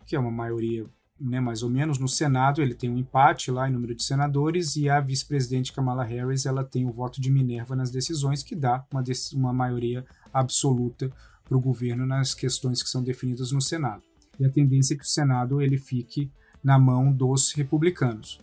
que 0.07 0.17
é 0.17 0.19
uma 0.19 0.31
maioria 0.31 0.87
né, 1.21 1.41
mais 1.41 1.63
ou 1.63 1.71
menos, 1.71 1.99
no 1.99 2.09
Senado 2.09 2.61
ele 2.61 2.75
tem 2.75 2.91
um 2.91 2.99
empate 2.99 3.51
lá 3.51 3.69
em 3.69 3.73
número 3.73 3.95
de 3.95 4.03
senadores 4.03 4.77
e 4.77 4.89
a 4.89 5.01
vice-presidente 5.01 5.73
Kamala 5.73 6.05
Harris 6.05 6.45
ela 6.45 6.63
tem 6.63 6.87
o 6.87 6.93
voto 6.93 7.21
de 7.21 7.31
Minerva 7.31 7.75
nas 7.75 7.91
decisões, 7.91 8.43
que 8.43 8.55
dá 8.55 8.85
uma, 8.93 9.03
uma 9.35 9.53
maioria 9.53 10.05
absoluta 10.33 11.11
para 11.45 11.57
o 11.57 11.61
governo 11.61 12.05
nas 12.05 12.35
questões 12.35 12.83
que 12.83 12.91
são 12.91 13.03
definidas 13.03 13.51
no 13.51 13.63
Senado. 13.63 14.03
E 14.39 14.45
a 14.45 14.51
tendência 14.51 14.95
é 14.95 14.97
que 14.97 15.05
o 15.05 15.09
Senado 15.09 15.63
ele 15.63 15.79
fique 15.79 16.31
na 16.63 16.79
mão 16.79 17.11
dos 17.11 17.53
republicanos. 17.53 18.41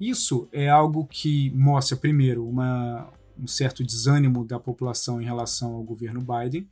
Isso 0.00 0.48
é 0.52 0.68
algo 0.68 1.06
que 1.06 1.50
mostra, 1.50 1.96
primeiro, 1.96 2.48
uma, 2.48 3.08
um 3.38 3.46
certo 3.46 3.84
desânimo 3.84 4.44
da 4.44 4.58
população 4.58 5.20
em 5.20 5.24
relação 5.24 5.74
ao 5.74 5.82
governo 5.82 6.20
Biden, 6.20 6.68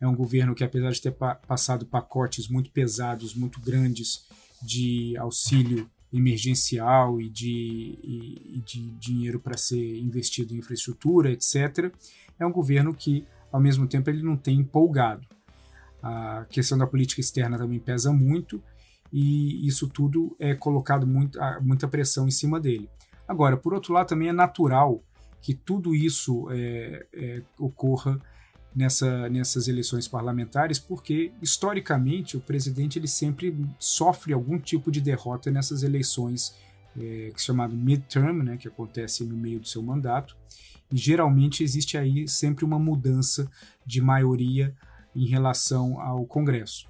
é 0.00 0.06
um 0.06 0.14
governo 0.14 0.54
que, 0.54 0.64
apesar 0.64 0.90
de 0.90 1.00
ter 1.00 1.12
pa 1.12 1.34
passado 1.34 1.86
pacotes 1.86 2.48
muito 2.48 2.70
pesados, 2.70 3.34
muito 3.34 3.60
grandes 3.60 4.26
de 4.62 5.16
auxílio 5.16 5.90
emergencial 6.12 7.20
e 7.20 7.28
de, 7.28 7.98
e, 8.02 8.58
e 8.58 8.60
de 8.60 8.90
dinheiro 8.98 9.40
para 9.40 9.56
ser 9.56 9.98
investido 9.98 10.54
em 10.54 10.58
infraestrutura, 10.58 11.30
etc., 11.30 11.92
é 12.38 12.46
um 12.46 12.52
governo 12.52 12.94
que, 12.94 13.26
ao 13.50 13.60
mesmo 13.60 13.86
tempo, 13.86 14.10
ele 14.10 14.22
não 14.22 14.36
tem 14.36 14.58
empolgado. 14.58 15.26
A 16.02 16.46
questão 16.50 16.76
da 16.78 16.86
política 16.86 17.20
externa 17.20 17.58
também 17.58 17.80
pesa 17.80 18.12
muito 18.12 18.62
e 19.12 19.66
isso 19.66 19.88
tudo 19.88 20.36
é 20.38 20.54
colocado 20.54 21.06
muito, 21.06 21.38
muita 21.62 21.88
pressão 21.88 22.28
em 22.28 22.30
cima 22.30 22.60
dele. 22.60 22.88
Agora, 23.26 23.56
por 23.56 23.74
outro 23.74 23.92
lado, 23.92 24.08
também 24.08 24.28
é 24.28 24.32
natural 24.32 25.02
que 25.40 25.54
tudo 25.54 25.94
isso 25.94 26.48
é, 26.50 27.06
é, 27.12 27.42
ocorra 27.58 28.20
nessa, 28.76 29.30
nessas 29.30 29.66
eleições 29.66 30.06
parlamentares, 30.06 30.78
porque 30.78 31.32
historicamente 31.40 32.36
o 32.36 32.40
presidente 32.40 32.98
ele 32.98 33.08
sempre 33.08 33.56
sofre 33.78 34.34
algum 34.34 34.58
tipo 34.58 34.92
de 34.92 35.00
derrota 35.00 35.50
nessas 35.50 35.82
eleições 35.82 36.54
que 36.94 37.32
é 37.34 37.38
chamado 37.38 37.76
midterm, 37.76 38.42
né, 38.42 38.56
que 38.56 38.68
acontece 38.68 39.24
no 39.24 39.36
meio 39.36 39.60
do 39.60 39.68
seu 39.68 39.82
mandato, 39.82 40.36
e 40.90 40.96
geralmente 40.96 41.62
existe 41.62 41.98
aí 41.98 42.28
sempre 42.28 42.64
uma 42.64 42.78
mudança 42.78 43.50
de 43.84 44.00
maioria 44.00 44.74
em 45.14 45.26
relação 45.26 46.00
ao 46.00 46.24
Congresso. 46.26 46.88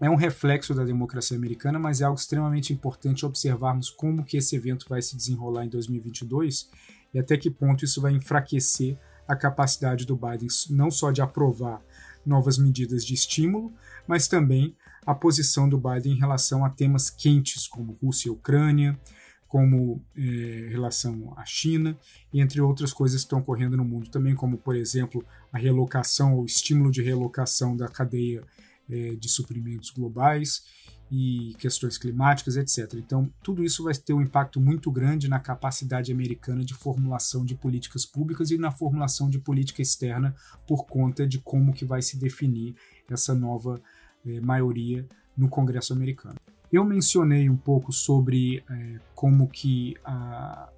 É 0.00 0.08
um 0.08 0.14
reflexo 0.14 0.74
da 0.74 0.84
democracia 0.84 1.36
americana, 1.36 1.78
mas 1.78 2.00
é 2.00 2.04
algo 2.04 2.18
extremamente 2.18 2.72
importante 2.72 3.26
observarmos 3.26 3.90
como 3.90 4.24
que 4.24 4.36
esse 4.36 4.54
evento 4.54 4.86
vai 4.88 5.02
se 5.02 5.16
desenrolar 5.16 5.64
em 5.64 5.68
2022 5.68 6.70
e 7.12 7.18
até 7.18 7.36
que 7.36 7.50
ponto 7.50 7.84
isso 7.84 8.00
vai 8.00 8.12
enfraquecer 8.12 8.96
a 9.28 9.36
capacidade 9.36 10.06
do 10.06 10.16
Biden 10.16 10.48
não 10.70 10.90
só 10.90 11.12
de 11.12 11.20
aprovar 11.20 11.80
novas 12.24 12.58
medidas 12.58 13.04
de 13.04 13.14
estímulo, 13.14 13.72
mas 14.06 14.26
também 14.26 14.74
a 15.06 15.14
posição 15.14 15.68
do 15.68 15.78
Biden 15.78 16.12
em 16.12 16.18
relação 16.18 16.64
a 16.64 16.70
temas 16.70 17.10
quentes 17.10 17.68
como 17.68 17.98
Rússia 18.02 18.28
e 18.28 18.30
Ucrânia, 18.32 18.98
como 19.46 20.04
eh, 20.16 20.68
relação 20.70 21.32
à 21.36 21.44
China, 21.46 21.96
e 22.32 22.40
entre 22.40 22.60
outras 22.60 22.92
coisas 22.92 23.22
que 23.22 23.26
estão 23.26 23.38
ocorrendo 23.38 23.76
no 23.76 23.84
mundo 23.84 24.10
também, 24.10 24.34
como, 24.34 24.58
por 24.58 24.76
exemplo, 24.76 25.24
a 25.50 25.58
relocação 25.58 26.34
ou 26.34 26.44
estímulo 26.44 26.90
de 26.90 27.02
relocação 27.02 27.74
da 27.74 27.88
cadeia 27.88 28.44
eh, 28.90 29.16
de 29.16 29.28
suprimentos 29.28 29.90
globais 29.90 30.64
e 31.10 31.54
questões 31.58 31.96
climáticas, 31.96 32.56
etc. 32.56 32.94
Então, 32.94 33.32
tudo 33.42 33.64
isso 33.64 33.84
vai 33.84 33.94
ter 33.94 34.12
um 34.12 34.20
impacto 34.20 34.60
muito 34.60 34.90
grande 34.90 35.28
na 35.28 35.40
capacidade 35.40 36.12
americana 36.12 36.64
de 36.64 36.74
formulação 36.74 37.44
de 37.44 37.54
políticas 37.54 38.04
públicas 38.04 38.50
e 38.50 38.58
na 38.58 38.70
formulação 38.70 39.30
de 39.30 39.38
política 39.38 39.80
externa 39.80 40.34
por 40.66 40.86
conta 40.86 41.26
de 41.26 41.38
como 41.38 41.72
que 41.72 41.84
vai 41.84 42.02
se 42.02 42.18
definir 42.18 42.74
essa 43.10 43.34
nova 43.34 43.80
eh, 44.26 44.40
maioria 44.40 45.06
no 45.36 45.48
Congresso 45.48 45.92
americano. 45.92 46.36
Eu 46.70 46.84
mencionei 46.84 47.48
um 47.48 47.56
pouco 47.56 47.92
sobre 47.92 48.62
eh, 48.68 49.00
como 49.14 49.48
que 49.48 49.96
a 50.04 50.70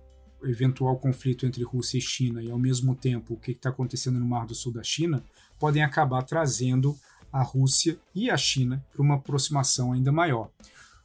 eventual 0.42 0.96
conflito 0.96 1.44
entre 1.44 1.62
Rússia 1.62 1.98
e 1.98 2.00
China 2.00 2.42
e 2.42 2.50
ao 2.50 2.58
mesmo 2.58 2.94
tempo 2.94 3.34
o 3.34 3.36
que 3.36 3.52
está 3.52 3.68
acontecendo 3.68 4.18
no 4.18 4.26
Mar 4.26 4.46
do 4.46 4.54
Sul 4.54 4.72
da 4.72 4.82
China 4.82 5.22
podem 5.58 5.82
acabar 5.82 6.22
trazendo 6.22 6.96
a 7.32 7.42
Rússia 7.42 7.98
e 8.14 8.30
a 8.30 8.36
China 8.36 8.84
para 8.92 9.02
uma 9.02 9.16
aproximação 9.16 9.92
ainda 9.92 10.10
maior. 10.10 10.50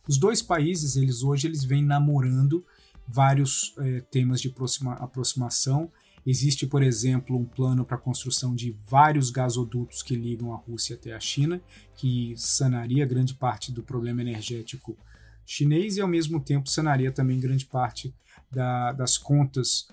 Os 0.07 0.17
dois 0.17 0.41
países, 0.41 0.95
eles 0.95 1.23
hoje, 1.23 1.47
eles 1.47 1.63
vêm 1.63 1.83
namorando 1.83 2.65
vários 3.07 3.73
é, 3.77 4.01
temas 4.01 4.41
de 4.41 4.49
aproxima 4.49 4.93
aproximação. 4.93 5.91
Existe, 6.25 6.65
por 6.65 6.81
exemplo, 6.81 7.37
um 7.37 7.45
plano 7.45 7.85
para 7.85 7.97
a 7.97 7.99
construção 7.99 8.55
de 8.55 8.75
vários 8.87 9.29
gasodutos 9.29 10.01
que 10.01 10.15
ligam 10.15 10.53
a 10.53 10.57
Rússia 10.57 10.95
até 10.95 11.13
a 11.13 11.19
China, 11.19 11.61
que 11.95 12.33
sanaria 12.37 13.05
grande 13.05 13.33
parte 13.33 13.71
do 13.71 13.83
problema 13.83 14.21
energético 14.21 14.97
chinês 15.45 15.97
e, 15.97 16.01
ao 16.01 16.07
mesmo 16.07 16.39
tempo, 16.39 16.69
sanaria 16.69 17.11
também 17.11 17.39
grande 17.39 17.65
parte 17.65 18.13
da, 18.51 18.91
das 18.91 19.17
contas 19.17 19.87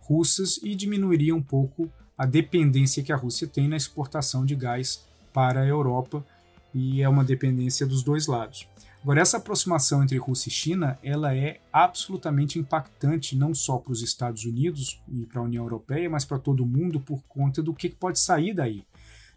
russas 0.00 0.58
e 0.62 0.74
diminuiria 0.74 1.34
um 1.34 1.42
pouco 1.42 1.90
a 2.16 2.26
dependência 2.26 3.02
que 3.02 3.12
a 3.12 3.16
Rússia 3.16 3.46
tem 3.46 3.66
na 3.66 3.76
exportação 3.76 4.44
de 4.44 4.54
gás 4.54 5.02
para 5.34 5.60
a 5.60 5.66
Europa 5.66 6.24
e 6.72 7.02
é 7.02 7.08
uma 7.08 7.24
dependência 7.24 7.86
dos 7.86 8.02
dois 8.02 8.26
lados. 8.26 8.66
Agora, 9.02 9.20
essa 9.20 9.36
aproximação 9.36 10.02
entre 10.02 10.16
Rússia 10.16 10.48
e 10.48 10.52
China, 10.52 10.98
ela 11.02 11.36
é 11.36 11.60
absolutamente 11.70 12.58
impactante, 12.58 13.36
não 13.36 13.54
só 13.54 13.76
para 13.76 13.92
os 13.92 14.00
Estados 14.00 14.46
Unidos 14.46 14.98
e 15.12 15.26
para 15.26 15.42
a 15.42 15.44
União 15.44 15.62
Europeia, 15.62 16.08
mas 16.08 16.24
para 16.24 16.38
todo 16.38 16.64
mundo 16.64 16.98
por 16.98 17.22
conta 17.28 17.62
do 17.62 17.74
que 17.74 17.90
pode 17.90 18.18
sair 18.18 18.54
daí. 18.54 18.82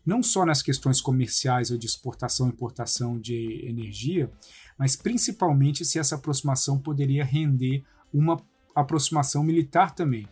Não 0.05 0.23
só 0.23 0.45
nas 0.45 0.61
questões 0.61 1.01
comerciais 1.01 1.69
ou 1.69 1.77
de 1.77 1.85
exportação 1.85 2.47
e 2.47 2.51
importação 2.51 3.19
de 3.19 3.67
energia, 3.67 4.31
mas 4.77 4.95
principalmente 4.95 5.83
se 5.83 5.99
essa 5.99 6.15
aproximação 6.15 6.79
poderia 6.79 7.25
render 7.25 7.83
uma 8.13 8.41
aproximação 8.73 9.43
militar 9.43 9.93
também. 9.93 10.29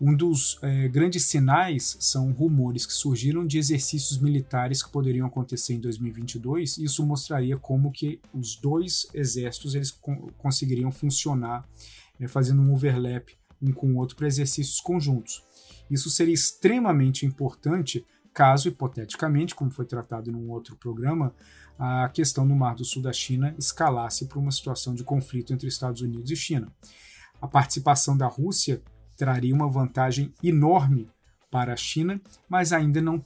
Um 0.00 0.14
dos 0.14 0.58
é, 0.62 0.86
grandes 0.86 1.24
sinais 1.24 1.96
são 1.98 2.30
rumores 2.30 2.86
que 2.86 2.92
surgiram 2.92 3.44
de 3.44 3.58
exercícios 3.58 4.18
militares 4.18 4.80
que 4.82 4.92
poderiam 4.92 5.26
acontecer 5.26 5.74
em 5.74 5.80
2022. 5.80 6.78
E 6.78 6.84
isso 6.84 7.04
mostraria 7.04 7.56
como 7.56 7.90
que 7.90 8.20
os 8.32 8.54
dois 8.54 9.08
exércitos 9.12 9.74
eles 9.74 9.90
conseguiriam 10.36 10.92
funcionar 10.92 11.68
é, 12.20 12.28
fazendo 12.28 12.62
um 12.62 12.72
overlap 12.72 13.28
um 13.60 13.72
com 13.72 13.92
o 13.92 13.96
outro 13.96 14.16
para 14.16 14.28
exercícios 14.28 14.80
conjuntos. 14.80 15.42
Isso 15.90 16.08
seria 16.10 16.34
extremamente 16.34 17.26
importante 17.26 18.06
caso, 18.32 18.68
hipoteticamente, 18.68 19.52
como 19.52 19.72
foi 19.72 19.84
tratado 19.84 20.30
num 20.30 20.48
outro 20.50 20.76
programa, 20.76 21.34
a 21.76 22.08
questão 22.08 22.44
no 22.44 22.54
Mar 22.54 22.76
do 22.76 22.84
Sul 22.84 23.02
da 23.02 23.12
China 23.12 23.52
escalasse 23.58 24.26
para 24.26 24.38
uma 24.38 24.52
situação 24.52 24.94
de 24.94 25.02
conflito 25.02 25.52
entre 25.52 25.66
Estados 25.66 26.02
Unidos 26.02 26.30
e 26.30 26.36
China. 26.36 26.72
A 27.40 27.48
participação 27.48 28.16
da 28.16 28.26
Rússia 28.26 28.80
traria 29.18 29.54
uma 29.54 29.68
vantagem 29.68 30.32
enorme 30.42 31.10
para 31.50 31.72
a 31.72 31.76
China, 31.76 32.20
mas 32.48 32.72
ainda 32.72 33.02
não 33.02 33.22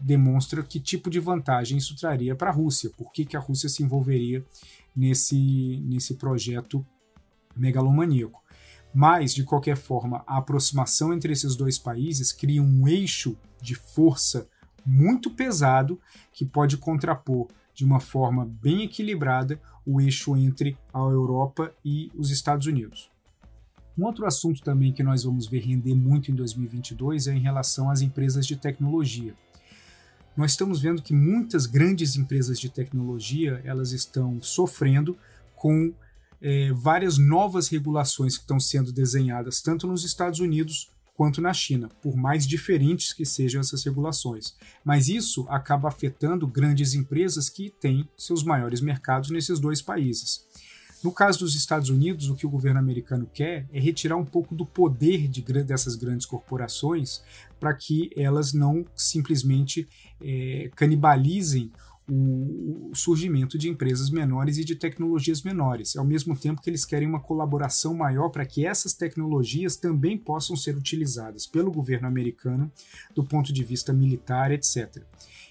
demonstra 0.00 0.62
que 0.62 0.80
tipo 0.80 1.10
de 1.10 1.20
vantagem 1.20 1.76
isso 1.76 1.94
traria 1.96 2.34
para 2.34 2.50
a 2.50 2.52
Rússia, 2.52 2.90
por 2.96 3.12
que, 3.12 3.24
que 3.24 3.36
a 3.36 3.40
Rússia 3.40 3.68
se 3.68 3.82
envolveria 3.82 4.44
nesse, 4.96 5.82
nesse 5.84 6.14
projeto 6.14 6.84
megalomaníaco. 7.54 8.42
Mas, 8.94 9.34
de 9.34 9.42
qualquer 9.44 9.76
forma, 9.76 10.22
a 10.26 10.38
aproximação 10.38 11.12
entre 11.12 11.32
esses 11.32 11.56
dois 11.56 11.78
países 11.78 12.32
cria 12.32 12.62
um 12.62 12.88
eixo 12.88 13.36
de 13.60 13.74
força 13.74 14.48
muito 14.86 15.30
pesado 15.30 16.00
que 16.32 16.44
pode 16.44 16.76
contrapor 16.76 17.48
de 17.74 17.84
uma 17.84 17.98
forma 17.98 18.46
bem 18.46 18.84
equilibrada 18.84 19.60
o 19.84 20.00
eixo 20.00 20.36
entre 20.36 20.78
a 20.92 21.00
Europa 21.00 21.74
e 21.84 22.10
os 22.14 22.30
Estados 22.30 22.66
Unidos. 22.66 23.13
Um 23.96 24.04
outro 24.04 24.26
assunto 24.26 24.62
também 24.62 24.92
que 24.92 25.02
nós 25.02 25.22
vamos 25.22 25.46
ver 25.46 25.60
render 25.60 25.94
muito 25.94 26.30
em 26.30 26.34
2022 26.34 27.28
é 27.28 27.34
em 27.34 27.40
relação 27.40 27.90
às 27.90 28.00
empresas 28.00 28.46
de 28.46 28.56
tecnologia. 28.56 29.34
Nós 30.36 30.50
estamos 30.50 30.80
vendo 30.80 31.00
que 31.00 31.14
muitas 31.14 31.64
grandes 31.64 32.16
empresas 32.16 32.58
de 32.58 32.68
tecnologia 32.68 33.62
elas 33.64 33.92
estão 33.92 34.42
sofrendo 34.42 35.16
com 35.54 35.94
é, 36.42 36.72
várias 36.72 37.18
novas 37.18 37.68
regulações 37.68 38.36
que 38.36 38.42
estão 38.42 38.58
sendo 38.58 38.92
desenhadas 38.92 39.62
tanto 39.62 39.86
nos 39.86 40.04
Estados 40.04 40.40
Unidos 40.40 40.90
quanto 41.14 41.40
na 41.40 41.54
China, 41.54 41.88
por 42.02 42.16
mais 42.16 42.46
diferentes 42.46 43.12
que 43.12 43.24
sejam 43.24 43.60
essas 43.60 43.84
regulações. 43.84 44.56
Mas 44.84 45.08
isso 45.08 45.46
acaba 45.48 45.88
afetando 45.88 46.46
grandes 46.46 46.94
empresas 46.94 47.48
que 47.48 47.70
têm 47.70 48.08
seus 48.16 48.42
maiores 48.42 48.80
mercados 48.80 49.30
nesses 49.30 49.60
dois 49.60 49.80
países. 49.80 50.44
No 51.04 51.12
caso 51.12 51.40
dos 51.40 51.54
Estados 51.54 51.90
Unidos, 51.90 52.30
o 52.30 52.34
que 52.34 52.46
o 52.46 52.50
governo 52.50 52.80
americano 52.80 53.28
quer 53.30 53.66
é 53.70 53.78
retirar 53.78 54.16
um 54.16 54.24
pouco 54.24 54.54
do 54.54 54.64
poder 54.64 55.28
de, 55.28 55.42
dessas 55.62 55.96
grandes 55.96 56.24
corporações 56.24 57.22
para 57.60 57.74
que 57.74 58.10
elas 58.16 58.54
não 58.54 58.86
simplesmente 58.96 59.86
é, 60.18 60.70
canibalizem 60.74 61.70
o, 62.08 62.90
surgimento 62.94 63.58
de 63.58 63.68
empresas 63.68 64.08
menores 64.08 64.56
e 64.56 64.64
de 64.64 64.76
tecnologias 64.76 65.42
menores, 65.42 65.94
ao 65.94 66.06
mesmo 66.06 66.34
tempo 66.34 66.62
que 66.62 66.70
eles 66.70 66.86
querem 66.86 67.06
uma 67.06 67.20
colaboração 67.20 67.92
maior 67.92 68.30
para 68.30 68.46
que 68.46 68.64
essas 68.64 68.94
tecnologias 68.94 69.76
também 69.76 70.16
possam 70.16 70.56
ser 70.56 70.74
utilizadas 70.74 71.46
pelo 71.46 71.70
governo 71.70 72.08
americano 72.08 72.72
do 73.14 73.22
ponto 73.22 73.52
de 73.52 73.62
vista 73.62 73.92
militar, 73.92 74.52
etc. 74.52 75.02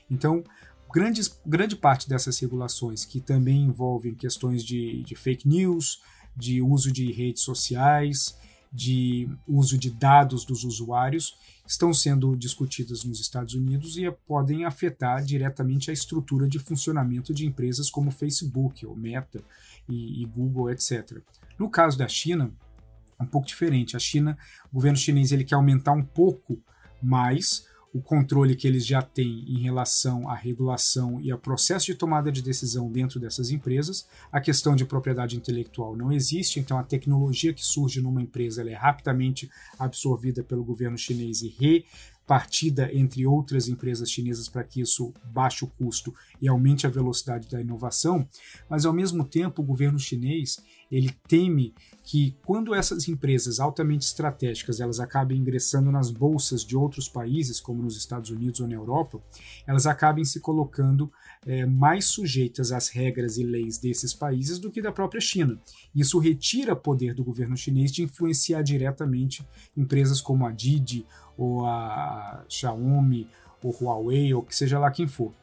Então, 0.09 0.43
grandes, 0.93 1.39
grande 1.43 1.75
parte 1.75 2.07
dessas 2.07 2.37
regulações, 2.37 3.03
que 3.03 3.19
também 3.19 3.63
envolvem 3.63 4.13
questões 4.13 4.63
de, 4.63 5.01
de 5.01 5.15
fake 5.15 5.47
news, 5.47 6.01
de 6.37 6.61
uso 6.61 6.91
de 6.91 7.11
redes 7.11 7.41
sociais, 7.41 8.37
de 8.71 9.27
uso 9.47 9.77
de 9.77 9.89
dados 9.89 10.45
dos 10.45 10.63
usuários, 10.63 11.35
estão 11.65 11.93
sendo 11.93 12.35
discutidas 12.35 13.03
nos 13.03 13.19
Estados 13.19 13.55
Unidos 13.55 13.97
e 13.97 14.09
podem 14.27 14.65
afetar 14.65 15.23
diretamente 15.23 15.89
a 15.89 15.93
estrutura 15.93 16.47
de 16.47 16.59
funcionamento 16.59 17.33
de 17.33 17.45
empresas 17.45 17.89
como 17.89 18.11
Facebook, 18.11 18.85
ou 18.85 18.95
Meta 18.95 19.43
e, 19.89 20.21
e 20.21 20.25
Google, 20.25 20.69
etc. 20.69 21.19
No 21.57 21.69
caso 21.69 21.97
da 21.97 22.07
China, 22.07 22.51
é 23.19 23.23
um 23.23 23.27
pouco 23.27 23.47
diferente. 23.47 23.95
A 23.95 23.99
China, 23.99 24.37
o 24.71 24.75
governo 24.75 24.97
chinês 24.97 25.31
ele 25.31 25.43
quer 25.43 25.55
aumentar 25.55 25.93
um 25.93 26.03
pouco 26.03 26.61
mais 27.01 27.65
o 27.93 28.01
controle 28.01 28.55
que 28.55 28.67
eles 28.67 28.85
já 28.85 29.03
têm 29.03 29.45
em 29.47 29.59
relação 29.59 30.27
à 30.27 30.33
regulação 30.33 31.21
e 31.21 31.31
ao 31.31 31.37
processo 31.37 31.85
de 31.85 31.95
tomada 31.95 32.31
de 32.31 32.41
decisão 32.41 32.91
dentro 32.91 33.19
dessas 33.19 33.51
empresas. 33.51 34.07
A 34.31 34.41
questão 34.41 34.75
de 34.75 34.83
propriedade 34.83 35.37
intelectual 35.37 35.95
não 35.95 36.11
existe, 36.11 36.59
então 36.59 36.79
a 36.79 36.83
tecnologia 36.83 37.53
que 37.53 37.63
surge 37.63 38.01
numa 38.01 38.21
empresa 38.21 38.67
é 38.67 38.73
rapidamente 38.73 39.49
absorvida 39.77 40.43
pelo 40.43 40.63
governo 40.63 40.97
chinês 40.97 41.43
e 41.43 41.49
repartida 41.49 42.89
entre 42.93 43.27
outras 43.27 43.67
empresas 43.67 44.09
chinesas 44.09 44.49
para 44.49 44.63
que 44.63 44.81
isso 44.81 45.13
baixe 45.25 45.63
o 45.63 45.67
custo 45.67 46.13
e 46.41 46.47
aumente 46.47 46.87
a 46.87 46.89
velocidade 46.89 47.47
da 47.47 47.61
inovação, 47.61 48.27
mas 48.67 48.85
ao 48.85 48.93
mesmo 48.93 49.23
tempo 49.23 49.61
o 49.61 49.65
governo 49.65 49.99
chinês 49.99 50.57
ele 50.93 51.09
teme 51.27 51.73
que 52.03 52.37
quando 52.45 52.75
essas 52.75 53.07
empresas 53.07 53.59
altamente 53.59 54.05
estratégicas 54.05 54.79
elas 54.79 54.99
acabem 54.99 55.39
ingressando 55.39 55.91
nas 55.91 56.11
bolsas 56.11 56.63
de 56.63 56.77
outros 56.77 57.09
países, 57.09 57.59
como 57.59 57.81
nos 57.81 57.97
Estados 57.97 58.29
Unidos 58.29 58.59
ou 58.59 58.67
na 58.67 58.75
Europa, 58.75 59.19
elas 59.65 59.87
acabem 59.87 60.23
se 60.23 60.39
colocando 60.39 61.11
é, 61.47 61.65
mais 61.65 62.05
sujeitas 62.05 62.71
às 62.71 62.89
regras 62.89 63.39
e 63.39 63.43
leis 63.43 63.79
desses 63.79 64.13
países 64.13 64.59
do 64.59 64.69
que 64.69 64.83
da 64.83 64.91
própria 64.91 65.19
China. 65.19 65.59
Isso 65.95 66.19
retira 66.19 66.75
poder 66.75 67.15
do 67.15 67.23
governo 67.23 67.57
chinês 67.57 67.91
de 67.91 68.03
influenciar 68.03 68.61
diretamente 68.61 69.43
empresas 69.75 70.21
como 70.21 70.45
a 70.45 70.51
Didi 70.51 71.07
ou 71.35 71.65
a 71.65 72.45
Xiaomi 72.47 73.27
ou 73.63 73.75
Huawei 73.81 74.31
ou 74.31 74.43
que 74.43 74.55
seja 74.55 74.77
lá 74.77 74.91
quem 74.91 75.07
for. 75.07 75.33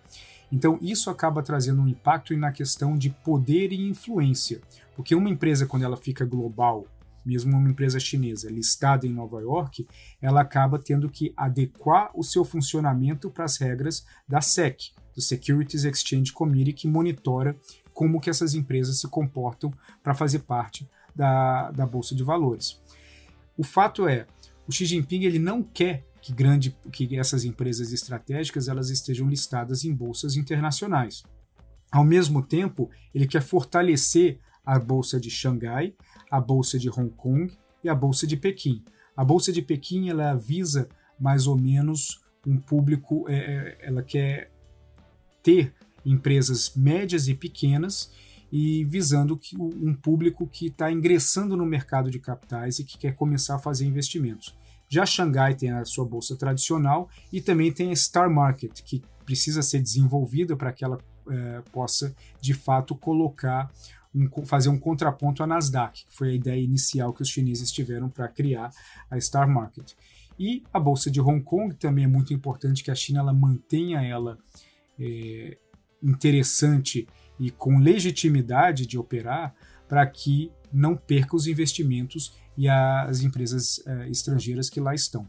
Então, 0.52 0.78
isso 0.82 1.10
acaba 1.10 1.42
trazendo 1.42 1.80
um 1.80 1.88
impacto 1.88 2.36
na 2.36 2.50
questão 2.50 2.96
de 2.96 3.10
poder 3.10 3.72
e 3.72 3.88
influência, 3.88 4.60
porque 4.96 5.14
uma 5.14 5.30
empresa, 5.30 5.66
quando 5.66 5.84
ela 5.84 5.96
fica 5.96 6.24
global, 6.24 6.86
mesmo 7.24 7.56
uma 7.56 7.70
empresa 7.70 8.00
chinesa 8.00 8.50
listada 8.50 9.06
em 9.06 9.12
Nova 9.12 9.40
York, 9.40 9.86
ela 10.20 10.40
acaba 10.40 10.78
tendo 10.78 11.08
que 11.08 11.32
adequar 11.36 12.10
o 12.14 12.22
seu 12.22 12.44
funcionamento 12.44 13.30
para 13.30 13.44
as 13.44 13.56
regras 13.58 14.04
da 14.26 14.40
SEC, 14.40 14.92
do 15.14 15.20
Securities 15.20 15.84
Exchange 15.84 16.32
Committee, 16.32 16.72
que 16.72 16.88
monitora 16.88 17.56
como 17.92 18.20
que 18.20 18.30
essas 18.30 18.54
empresas 18.54 19.00
se 19.00 19.08
comportam 19.08 19.72
para 20.02 20.14
fazer 20.14 20.40
parte 20.40 20.88
da, 21.14 21.70
da 21.70 21.86
Bolsa 21.86 22.14
de 22.14 22.22
Valores. 22.22 22.80
O 23.56 23.62
fato 23.62 24.08
é, 24.08 24.26
o 24.66 24.72
Xi 24.72 24.86
Jinping 24.86 25.24
ele 25.24 25.38
não 25.38 25.62
quer 25.62 26.06
que, 26.20 26.32
grande, 26.32 26.76
que 26.92 27.16
essas 27.18 27.44
empresas 27.44 27.92
estratégicas 27.92 28.68
elas 28.68 28.90
estejam 28.90 29.28
listadas 29.28 29.84
em 29.84 29.94
bolsas 29.94 30.36
internacionais. 30.36 31.22
Ao 31.90 32.04
mesmo 32.04 32.42
tempo, 32.42 32.90
ele 33.14 33.26
quer 33.26 33.42
fortalecer 33.42 34.38
a 34.64 34.78
bolsa 34.78 35.18
de 35.18 35.30
Xangai, 35.30 35.94
a 36.30 36.40
bolsa 36.40 36.78
de 36.78 36.88
Hong 36.88 37.10
Kong 37.10 37.52
e 37.82 37.88
a 37.88 37.94
bolsa 37.94 38.26
de 38.26 38.36
Pequim. 38.36 38.84
A 39.16 39.24
bolsa 39.24 39.52
de 39.52 39.62
Pequim 39.62 40.08
ela 40.08 40.34
visa 40.34 40.88
mais 41.18 41.46
ou 41.46 41.56
menos 41.56 42.20
um 42.46 42.56
público, 42.58 43.28
é, 43.28 43.34
é 43.34 43.78
ela 43.82 44.02
quer 44.02 44.50
ter 45.42 45.74
empresas 46.04 46.72
médias 46.74 47.28
e 47.28 47.34
pequenas 47.34 48.12
e 48.52 48.84
visando 48.84 49.36
que, 49.36 49.56
um 49.56 49.94
público 49.94 50.46
que 50.46 50.66
está 50.66 50.90
ingressando 50.90 51.56
no 51.56 51.66
mercado 51.66 52.10
de 52.10 52.18
capitais 52.18 52.78
e 52.78 52.84
que 52.84 52.98
quer 52.98 53.14
começar 53.14 53.56
a 53.56 53.58
fazer 53.58 53.86
investimentos. 53.86 54.56
Já 54.90 55.06
Xangai 55.06 55.54
tem 55.54 55.70
a 55.70 55.84
sua 55.84 56.04
bolsa 56.04 56.36
tradicional 56.36 57.08
e 57.32 57.40
também 57.40 57.72
tem 57.72 57.92
a 57.92 57.96
Star 57.96 58.28
Market, 58.28 58.82
que 58.82 59.00
precisa 59.24 59.62
ser 59.62 59.80
desenvolvida 59.80 60.56
para 60.56 60.72
que 60.72 60.84
ela 60.84 60.98
é, 61.30 61.62
possa, 61.72 62.14
de 62.40 62.52
fato, 62.52 62.96
colocar 62.96 63.70
um, 64.12 64.28
fazer 64.44 64.68
um 64.68 64.78
contraponto 64.78 65.44
à 65.44 65.46
Nasdaq, 65.46 66.04
que 66.04 66.16
foi 66.16 66.30
a 66.30 66.34
ideia 66.34 66.60
inicial 66.60 67.12
que 67.12 67.22
os 67.22 67.28
chineses 67.28 67.70
tiveram 67.70 68.08
para 68.08 68.26
criar 68.26 68.70
a 69.08 69.20
Star 69.20 69.48
Market. 69.48 69.92
E 70.36 70.64
a 70.72 70.80
bolsa 70.80 71.08
de 71.08 71.20
Hong 71.20 71.42
Kong 71.42 71.74
também 71.76 72.04
é 72.04 72.08
muito 72.08 72.34
importante 72.34 72.82
que 72.82 72.90
a 72.90 72.94
China 72.94 73.20
ela 73.20 73.32
mantenha 73.32 74.02
ela 74.02 74.36
é, 74.98 75.56
interessante 76.02 77.06
e 77.38 77.50
com 77.50 77.78
legitimidade 77.78 78.86
de 78.86 78.98
operar 78.98 79.54
para 79.88 80.04
que 80.06 80.50
não 80.72 80.96
perca 80.96 81.36
os 81.36 81.46
investimentos 81.46 82.34
e 82.56 82.68
as 82.68 83.22
empresas 83.22 83.78
uh, 83.78 84.02
estrangeiras 84.10 84.68
que 84.68 84.80
lá 84.80 84.94
estão. 84.94 85.26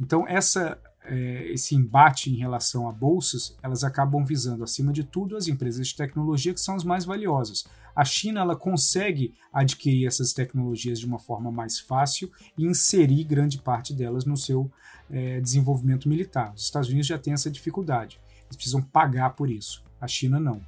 Então, 0.00 0.26
essa 0.26 0.80
é, 1.04 1.52
esse 1.52 1.74
embate 1.74 2.30
em 2.30 2.36
relação 2.36 2.88
a 2.88 2.92
bolsas, 2.92 3.56
elas 3.62 3.82
acabam 3.82 4.24
visando, 4.24 4.62
acima 4.62 4.92
de 4.92 5.02
tudo, 5.02 5.36
as 5.36 5.48
empresas 5.48 5.88
de 5.88 5.96
tecnologia 5.96 6.54
que 6.54 6.60
são 6.60 6.74
as 6.74 6.84
mais 6.84 7.04
valiosas. 7.04 7.64
A 7.94 8.04
China 8.04 8.40
ela 8.40 8.56
consegue 8.56 9.34
adquirir 9.52 10.06
essas 10.06 10.32
tecnologias 10.32 10.98
de 11.00 11.06
uma 11.06 11.18
forma 11.18 11.50
mais 11.50 11.78
fácil 11.78 12.30
e 12.56 12.64
inserir 12.64 13.24
grande 13.24 13.58
parte 13.58 13.92
delas 13.92 14.24
no 14.24 14.36
seu 14.36 14.70
é, 15.10 15.40
desenvolvimento 15.40 16.08
militar. 16.08 16.52
Os 16.54 16.62
Estados 16.62 16.88
Unidos 16.88 17.06
já 17.06 17.18
têm 17.18 17.34
essa 17.34 17.50
dificuldade, 17.50 18.20
eles 18.44 18.56
precisam 18.56 18.80
pagar 18.80 19.30
por 19.30 19.50
isso. 19.50 19.82
A 20.00 20.08
China 20.08 20.40
não. 20.40 20.60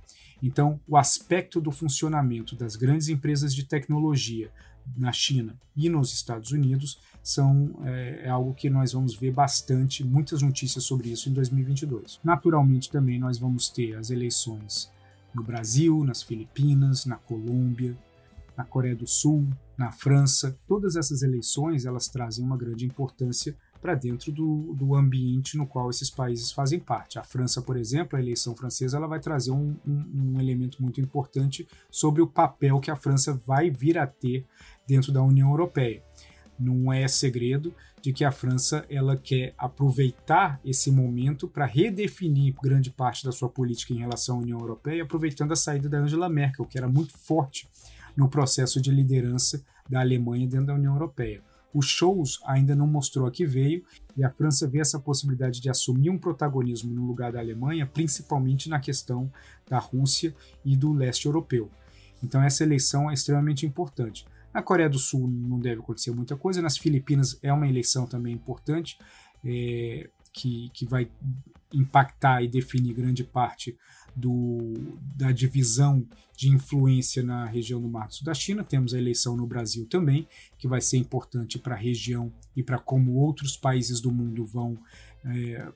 Então, 0.46 0.78
o 0.86 0.98
aspecto 0.98 1.58
do 1.58 1.72
funcionamento 1.72 2.54
das 2.54 2.76
grandes 2.76 3.08
empresas 3.08 3.54
de 3.54 3.64
tecnologia 3.64 4.50
na 4.94 5.10
China 5.10 5.58
e 5.74 5.88
nos 5.88 6.12
Estados 6.12 6.52
Unidos 6.52 7.00
são 7.22 7.74
é, 7.82 8.24
é, 8.24 8.28
algo 8.28 8.52
que 8.52 8.68
nós 8.68 8.92
vamos 8.92 9.16
ver 9.16 9.32
bastante, 9.32 10.04
muitas 10.04 10.42
notícias 10.42 10.84
sobre 10.84 11.08
isso 11.08 11.30
em 11.30 11.32
2022. 11.32 12.20
Naturalmente, 12.22 12.90
também 12.90 13.18
nós 13.18 13.38
vamos 13.38 13.70
ter 13.70 13.94
as 13.94 14.10
eleições 14.10 14.92
no 15.34 15.42
Brasil, 15.42 16.04
nas 16.04 16.22
Filipinas, 16.22 17.06
na 17.06 17.16
Colômbia, 17.16 17.96
na 18.54 18.64
Coreia 18.64 18.94
do 18.94 19.06
Sul, 19.06 19.48
na 19.78 19.92
França. 19.92 20.58
Todas 20.68 20.94
essas 20.94 21.22
eleições 21.22 21.86
elas 21.86 22.06
trazem 22.06 22.44
uma 22.44 22.58
grande 22.58 22.84
importância 22.84 23.56
para 23.84 23.94
dentro 23.94 24.32
do, 24.32 24.72
do 24.72 24.94
ambiente 24.94 25.58
no 25.58 25.66
qual 25.66 25.90
esses 25.90 26.08
países 26.08 26.50
fazem 26.50 26.80
parte. 26.80 27.18
A 27.18 27.22
França, 27.22 27.60
por 27.60 27.76
exemplo, 27.76 28.16
a 28.16 28.22
eleição 28.22 28.56
francesa, 28.56 28.96
ela 28.96 29.06
vai 29.06 29.20
trazer 29.20 29.50
um, 29.50 29.76
um, 29.86 30.32
um 30.32 30.40
elemento 30.40 30.82
muito 30.82 31.02
importante 31.02 31.68
sobre 31.90 32.22
o 32.22 32.26
papel 32.26 32.80
que 32.80 32.90
a 32.90 32.96
França 32.96 33.38
vai 33.46 33.68
vir 33.68 33.98
a 33.98 34.06
ter 34.06 34.46
dentro 34.88 35.12
da 35.12 35.22
União 35.22 35.50
Europeia. 35.50 36.02
Não 36.58 36.90
é 36.90 37.06
segredo 37.06 37.74
de 38.00 38.10
que 38.10 38.24
a 38.24 38.32
França 38.32 38.86
ela 38.88 39.18
quer 39.18 39.52
aproveitar 39.58 40.58
esse 40.64 40.90
momento 40.90 41.46
para 41.46 41.66
redefinir 41.66 42.54
grande 42.62 42.90
parte 42.90 43.22
da 43.22 43.32
sua 43.32 43.50
política 43.50 43.92
em 43.92 43.98
relação 43.98 44.38
à 44.38 44.40
União 44.40 44.60
Europeia, 44.60 45.02
aproveitando 45.02 45.52
a 45.52 45.56
saída 45.56 45.90
da 45.90 45.98
Angela 45.98 46.30
Merkel, 46.30 46.64
que 46.64 46.78
era 46.78 46.88
muito 46.88 47.18
forte 47.18 47.68
no 48.16 48.30
processo 48.30 48.80
de 48.80 48.90
liderança 48.90 49.62
da 49.86 50.00
Alemanha 50.00 50.46
dentro 50.46 50.68
da 50.68 50.74
União 50.74 50.94
Europeia. 50.94 51.42
O 51.74 51.82
Shows 51.82 52.40
ainda 52.46 52.76
não 52.76 52.86
mostrou 52.86 53.26
a 53.26 53.32
que 53.32 53.44
veio 53.44 53.84
e 54.16 54.22
a 54.22 54.30
França 54.30 54.66
vê 54.68 54.78
essa 54.78 54.98
possibilidade 54.98 55.60
de 55.60 55.68
assumir 55.68 56.08
um 56.08 56.16
protagonismo 56.16 56.94
no 56.94 57.04
lugar 57.04 57.32
da 57.32 57.40
Alemanha, 57.40 57.84
principalmente 57.84 58.68
na 58.68 58.78
questão 58.78 59.30
da 59.68 59.78
Rússia 59.78 60.32
e 60.64 60.76
do 60.76 60.92
leste 60.92 61.26
europeu. 61.26 61.68
Então 62.22 62.40
essa 62.40 62.62
eleição 62.62 63.10
é 63.10 63.14
extremamente 63.14 63.66
importante. 63.66 64.24
Na 64.52 64.62
Coreia 64.62 64.88
do 64.88 65.00
Sul 65.00 65.26
não 65.26 65.58
deve 65.58 65.80
acontecer 65.80 66.12
muita 66.12 66.36
coisa, 66.36 66.62
nas 66.62 66.78
Filipinas 66.78 67.36
é 67.42 67.52
uma 67.52 67.68
eleição 67.68 68.06
também 68.06 68.32
importante, 68.32 68.96
é, 69.44 70.08
que, 70.32 70.70
que 70.72 70.86
vai 70.86 71.10
impactar 71.72 72.40
e 72.40 72.48
definir 72.48 72.94
grande 72.94 73.24
parte 73.24 73.76
do, 74.16 74.74
da 75.16 75.32
divisão 75.32 76.06
de 76.36 76.48
influência 76.48 77.22
na 77.22 77.44
região 77.46 77.80
do 77.80 77.88
Mar 77.88 78.08
do 78.08 78.14
Sul 78.14 78.24
da 78.24 78.34
China. 78.34 78.64
Temos 78.64 78.94
a 78.94 78.98
eleição 78.98 79.36
no 79.36 79.46
Brasil 79.46 79.86
também, 79.86 80.26
que 80.58 80.68
vai 80.68 80.80
ser 80.80 80.98
importante 80.98 81.58
para 81.58 81.74
a 81.74 81.78
região 81.78 82.32
e 82.56 82.62
para 82.62 82.78
como 82.78 83.14
outros 83.14 83.56
países 83.56 84.00
do 84.00 84.10
mundo 84.10 84.44
vão 84.44 84.78
é, 85.24 85.72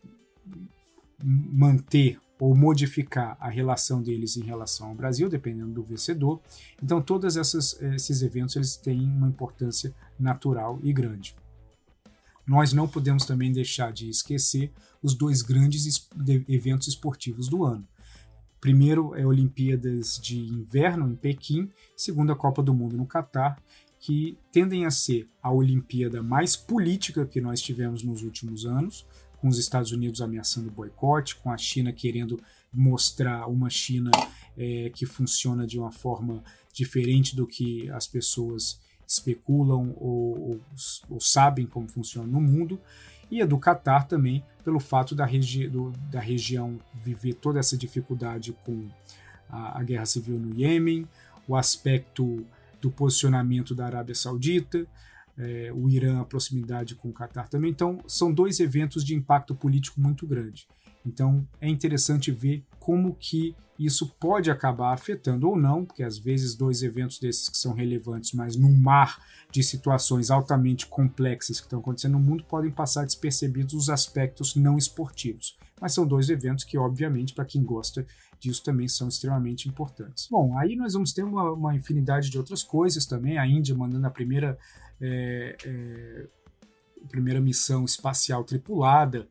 manter 1.23 2.21
ou 2.41 2.55
modificar 2.55 3.37
a 3.41 3.49
relação 3.49 4.01
deles 4.01 4.37
em 4.37 4.43
relação 4.43 4.89
ao 4.89 4.95
Brasil, 4.95 5.29
dependendo 5.29 5.73
do 5.73 5.83
vencedor. 5.83 6.41
Então, 6.81 7.03
todos 7.03 7.37
esses 7.37 8.23
eventos 8.23 8.55
eles 8.55 8.77
têm 8.77 9.01
uma 9.01 9.29
importância 9.29 9.93
natural 10.19 10.79
e 10.83 10.93
grande. 10.93 11.35
Nós 12.47 12.73
não 12.73 12.89
podemos 12.89 13.27
também 13.27 13.53
deixar 13.53 13.93
de 13.93 14.09
esquecer 14.09 14.73
os 15.03 15.15
dois 15.15 15.43
grandes 15.43 16.09
eventos 16.49 16.89
esportivos 16.89 17.49
do 17.49 17.65
ano. 17.65 17.87
Primeiro 18.61 19.15
é 19.15 19.25
Olimpíadas 19.25 20.19
de 20.19 20.39
Inverno 20.39 21.09
em 21.09 21.15
Pequim, 21.15 21.71
segundo 21.97 22.33
a 22.33 22.37
Copa 22.37 22.63
do 22.63 22.75
Mundo 22.75 22.97
no 22.97 23.07
Catar, 23.07 23.63
que 24.01 24.37
tendem 24.53 24.85
a 24.85 24.91
ser 24.91 25.29
a 25.43 25.53
Olimpíada 25.53 26.23
mais 26.23 26.57
política 26.57 27.27
que 27.27 27.41
nós 27.41 27.61
tivemos 27.61 28.03
nos 28.03 28.23
últimos 28.23 28.65
anos, 28.65 29.07
com 29.41 29.49
os 29.49 29.59
Estados 29.59 29.93
Unidos 29.93 30.21
ameaçando 30.21 30.71
boicote, 30.71 31.37
com 31.37 31.53
a 31.53 31.57
China 31.57 31.93
querendo 31.93 32.41
mostrar 32.73 33.47
uma 33.47 33.71
China 33.71 34.11
é, 34.57 34.91
que 34.91 35.07
funciona 35.07 35.67
de 35.67 35.79
uma 35.79 35.93
forma 35.93 36.43
diferente 36.73 37.37
do 37.37 37.47
que 37.47 37.89
as 37.91 38.07
pessoas 38.07 38.81
especulam 39.07 39.95
ou, 39.97 40.51
ou, 40.51 40.61
ou 41.09 41.21
sabem 41.21 41.67
como 41.67 41.89
funciona 41.89 42.27
no 42.27 42.41
mundo 42.41 42.79
e 43.31 43.43
a 43.43 43.47
do 43.47 43.59
Catar 43.59 44.07
também, 44.07 44.45
pelo 44.65 44.81
fato 44.81 45.15
da, 45.15 45.25
regi 45.25 45.69
do, 45.69 45.91
da 46.11 46.21
região 46.21 46.79
viver 46.95 47.35
toda 47.35 47.59
essa 47.59 47.77
dificuldade 47.77 48.57
com 48.65 48.89
a, 49.49 49.81
a, 49.81 49.83
guerra 49.83 50.07
civil 50.07 50.39
no 50.39 50.55
Iêmen, 50.59 51.07
o 51.47 51.57
aspecto 51.57 52.45
do 52.81 52.91
posicionamento 52.91 53.75
da 53.75 53.87
Arábia 53.87 54.15
Saudita, 54.15 54.87
é, 55.37 55.71
o 55.73 55.89
Irã, 55.89 56.21
a 56.21 56.25
proximidade 56.25 56.95
com 56.95 57.09
o 57.09 57.13
Catar 57.13 57.49
também. 57.49 57.71
Então, 57.71 58.01
são 58.07 58.33
dois 58.33 58.61
eventos 58.61 59.05
de 59.05 59.15
impacto 59.15 59.55
político 59.55 60.01
muito 60.01 60.27
grande. 60.27 60.67
Então, 61.09 61.47
é 61.61 61.69
interessante 61.69 62.31
ver 62.31 62.65
como 62.79 63.15
que 63.15 63.57
isso 63.79 64.09
pode 64.19 64.51
acabar 64.51 64.93
afetando 64.93 65.49
ou 65.49 65.57
não, 65.57 65.85
porque 65.85 66.03
às 66.03 66.19
vezes 66.19 66.55
dois 66.55 66.83
eventos 66.83 67.19
desses 67.19 67.49
que 67.49 67.57
são 67.57 67.73
relevantes, 67.73 68.33
mas 68.33 68.57
num 68.57 68.77
mar 68.77 69.25
de 69.53 69.63
situações 69.63 70.31
altamente 70.31 70.87
complexas 70.87 71.61
que 71.61 71.67
estão 71.67 71.79
acontecendo 71.79 72.13
no 72.13 72.19
mundo, 72.19 72.45
podem 72.45 72.71
passar 72.71 73.05
despercebidos 73.05 73.75
os 73.75 73.89
aspectos 73.89 74.57
não 74.57 74.77
esportivos. 74.77 75.57
Mas 75.81 75.95
são 75.95 76.07
dois 76.07 76.29
eventos 76.29 76.65
que, 76.65 76.77
obviamente, 76.77 77.33
para 77.33 77.45
quem 77.45 77.63
gosta 77.63 78.05
disso 78.41 78.63
também 78.65 78.89
são 78.89 79.09
extremamente 79.09 79.69
importantes. 79.69 80.27
Bom, 80.29 80.59
aí 80.59 80.75
nós 80.77 80.93
vamos 80.93 81.13
ter 81.13 81.23
uma, 81.23 81.53
uma 81.53 81.75
infinidade 81.75 82.31
de 82.31 82.37
outras 82.37 82.65
coisas 82.65 83.07
também. 83.07 83.39
A 83.39 83.47
Índia 83.47 83.77
mandando 83.77 84.07
a 84.07 84.11
primeira, 84.11 84.59
é, 85.01 85.57
é, 85.65 86.27
primeira 87.09 87.41
missão 87.41 87.85
espacial 87.85 88.43
tripulada 88.43 89.29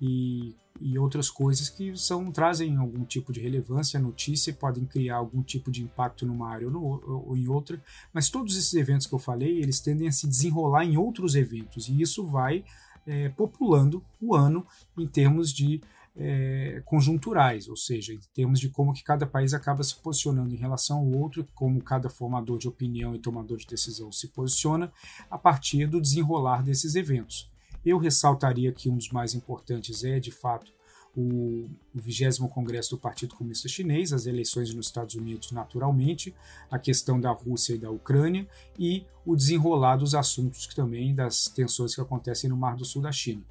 e 0.00 0.54
e 0.80 0.98
outras 0.98 1.28
coisas 1.28 1.68
que 1.68 1.94
são 1.96 2.32
trazem 2.32 2.76
algum 2.76 3.04
tipo 3.04 3.32
de 3.32 3.40
relevância, 3.40 4.00
notícia, 4.00 4.52
podem 4.52 4.86
criar 4.86 5.16
algum 5.16 5.42
tipo 5.42 5.70
de 5.70 5.82
impacto 5.82 6.24
numa 6.24 6.48
área 6.48 6.66
ou, 6.66 6.72
no, 6.72 7.26
ou, 7.28 7.36
em 7.36 7.46
outra, 7.46 7.80
mas 8.12 8.30
todos 8.30 8.56
esses 8.56 8.72
eventos 8.72 9.06
que 9.06 9.14
eu 9.14 9.18
falei, 9.18 9.58
eles 9.58 9.80
tendem 9.80 10.08
a 10.08 10.12
se 10.12 10.26
desenrolar 10.26 10.84
em 10.84 10.96
outros 10.96 11.34
eventos, 11.34 11.88
e 11.88 12.00
isso 12.00 12.26
vai 12.26 12.64
é, 13.06 13.28
populando 13.28 14.02
o 14.20 14.34
ano 14.34 14.66
em 14.96 15.06
termos 15.06 15.52
de 15.52 15.82
é, 16.16 16.82
conjunturais, 16.86 17.68
ou 17.68 17.76
seja, 17.76 18.12
em 18.12 18.20
termos 18.34 18.58
de 18.58 18.68
como 18.68 18.92
que 18.92 19.04
cada 19.04 19.26
país 19.26 19.52
acaba 19.52 19.82
se 19.82 19.96
posicionando 19.96 20.54
em 20.54 20.58
relação 20.58 20.98
ao 20.98 21.12
outro, 21.12 21.46
como 21.54 21.82
cada 21.82 22.08
formador 22.08 22.58
de 22.58 22.68
opinião 22.68 23.14
e 23.14 23.18
tomador 23.18 23.58
de 23.58 23.66
decisão 23.66 24.10
se 24.10 24.28
posiciona 24.28 24.90
a 25.30 25.38
partir 25.38 25.86
do 25.86 26.00
desenrolar 26.00 26.62
desses 26.62 26.94
eventos. 26.94 27.49
Eu 27.84 27.98
ressaltaria 27.98 28.72
que 28.72 28.88
um 28.88 28.96
dos 28.96 29.10
mais 29.10 29.34
importantes 29.34 30.04
é, 30.04 30.20
de 30.20 30.30
fato, 30.30 30.72
o, 31.16 31.68
20 31.94 32.38
Congresso 32.50 32.90
do 32.90 32.98
Partido 32.98 33.34
Comunista 33.34 33.68
Chinês, 33.68 34.12
as 34.12 34.26
eleições 34.26 34.72
nos 34.74 34.86
Estados 34.86 35.14
Unidos, 35.14 35.50
naturalmente, 35.50 36.34
a 36.70 36.78
questão 36.78 37.20
da 37.20 37.30
Rússia 37.30 37.74
e 37.74 37.78
da 37.78 37.90
Ucrânia 37.90 38.46
e 38.78 39.04
o 39.24 39.34
desenrolar 39.34 39.96
dos 39.96 40.14
assuntos 40.14 40.66
que 40.66 40.74
também 40.74 41.14
das 41.14 41.44
tensões 41.44 41.94
que 41.94 42.00
acontecem 42.00 42.48
no 42.48 42.56
Mar 42.56 42.76
do 42.76 42.84
Sul 42.84 43.02
da 43.02 43.12
China. 43.12 43.42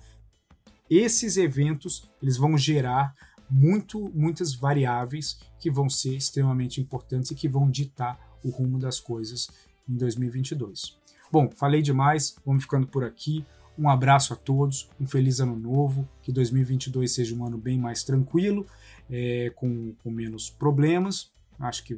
Esses 0.90 1.38
eventos 1.38 2.10
eles 2.22 2.38
vão 2.38 2.58
gerar 2.58 3.14
muito, 3.50 4.12
muitas 4.14 4.54
variáveis 4.54 5.40
que 5.60 5.70
vão 5.70 5.90
ser 5.90 6.16
extremamente 6.16 6.80
importantes 6.80 7.32
e 7.32 7.36
que 7.36 7.50
vão 7.50 7.70
ditar 7.70 8.20
o 8.44 8.50
rumo 8.50 8.80
das 8.80 9.00
coisas 9.00 9.50
em 9.88 9.98
2022. 9.98 10.98
Bom, 11.32 11.50
falei 11.56 11.82
demais, 11.82 12.36
vamos 12.46 12.64
ficando 12.64 12.88
por 12.88 13.04
aqui. 13.04 13.46
Um 13.80 13.88
abraço 13.88 14.34
a 14.34 14.36
todos, 14.36 14.90
um 15.00 15.08
feliz 15.08 15.40
ano 15.40 15.56
novo, 15.56 16.06
que 16.22 16.34
2022 16.34 17.14
seja 17.14 17.34
um 17.34 17.46
ano 17.46 17.58
bem 17.58 17.80
mais 17.80 18.04
tranquilo, 18.04 18.68
é, 19.10 19.54
com, 19.56 19.94
com 20.04 20.12
menos 20.12 20.50
problemas. 20.50 21.32
Acho 21.58 21.86
que 21.86 21.98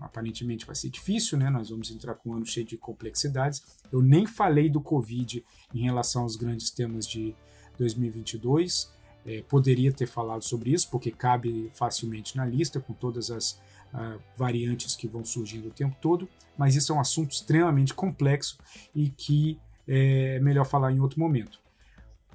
aparentemente 0.00 0.64
vai 0.64 0.74
ser 0.74 0.88
difícil, 0.88 1.36
né? 1.36 1.50
Nós 1.50 1.68
vamos 1.68 1.90
entrar 1.90 2.14
com 2.14 2.30
um 2.30 2.34
ano 2.36 2.46
cheio 2.46 2.64
de 2.64 2.78
complexidades. 2.78 3.62
Eu 3.92 4.00
nem 4.00 4.26
falei 4.26 4.70
do 4.70 4.80
Covid 4.80 5.44
em 5.74 5.82
relação 5.82 6.22
aos 6.22 6.36
grandes 6.36 6.70
temas 6.70 7.06
de 7.06 7.34
2022. 7.78 8.90
É, 9.26 9.42
poderia 9.42 9.92
ter 9.92 10.06
falado 10.06 10.42
sobre 10.42 10.70
isso, 10.72 10.88
porque 10.88 11.10
cabe 11.10 11.70
facilmente 11.74 12.34
na 12.34 12.46
lista, 12.46 12.80
com 12.80 12.94
todas 12.94 13.30
as 13.30 13.60
uh, 13.92 14.18
variantes 14.34 14.96
que 14.96 15.06
vão 15.06 15.22
surgindo 15.22 15.68
o 15.68 15.70
tempo 15.70 15.94
todo, 16.00 16.26
mas 16.56 16.74
isso 16.74 16.90
é 16.90 16.96
um 16.96 17.00
assunto 17.00 17.32
extremamente 17.32 17.92
complexo 17.92 18.56
e 18.94 19.10
que 19.10 19.60
é 19.92 20.38
melhor 20.38 20.64
falar 20.64 20.92
em 20.92 21.00
outro 21.00 21.18
momento. 21.18 21.58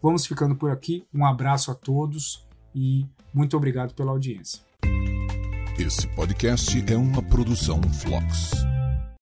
Vamos 0.03 0.27
ficando 0.27 0.55
por 0.55 0.71
aqui. 0.71 1.05
Um 1.13 1.25
abraço 1.25 1.71
a 1.71 1.73
todos 1.73 2.45
e 2.75 3.05
muito 3.33 3.55
obrigado 3.55 3.93
pela 3.93 4.11
audiência. 4.11 4.61
Esse 5.79 6.05
podcast 6.15 6.83
é 6.91 6.97
uma 6.97 7.23
produção 7.23 7.81
Flux. 7.81 8.74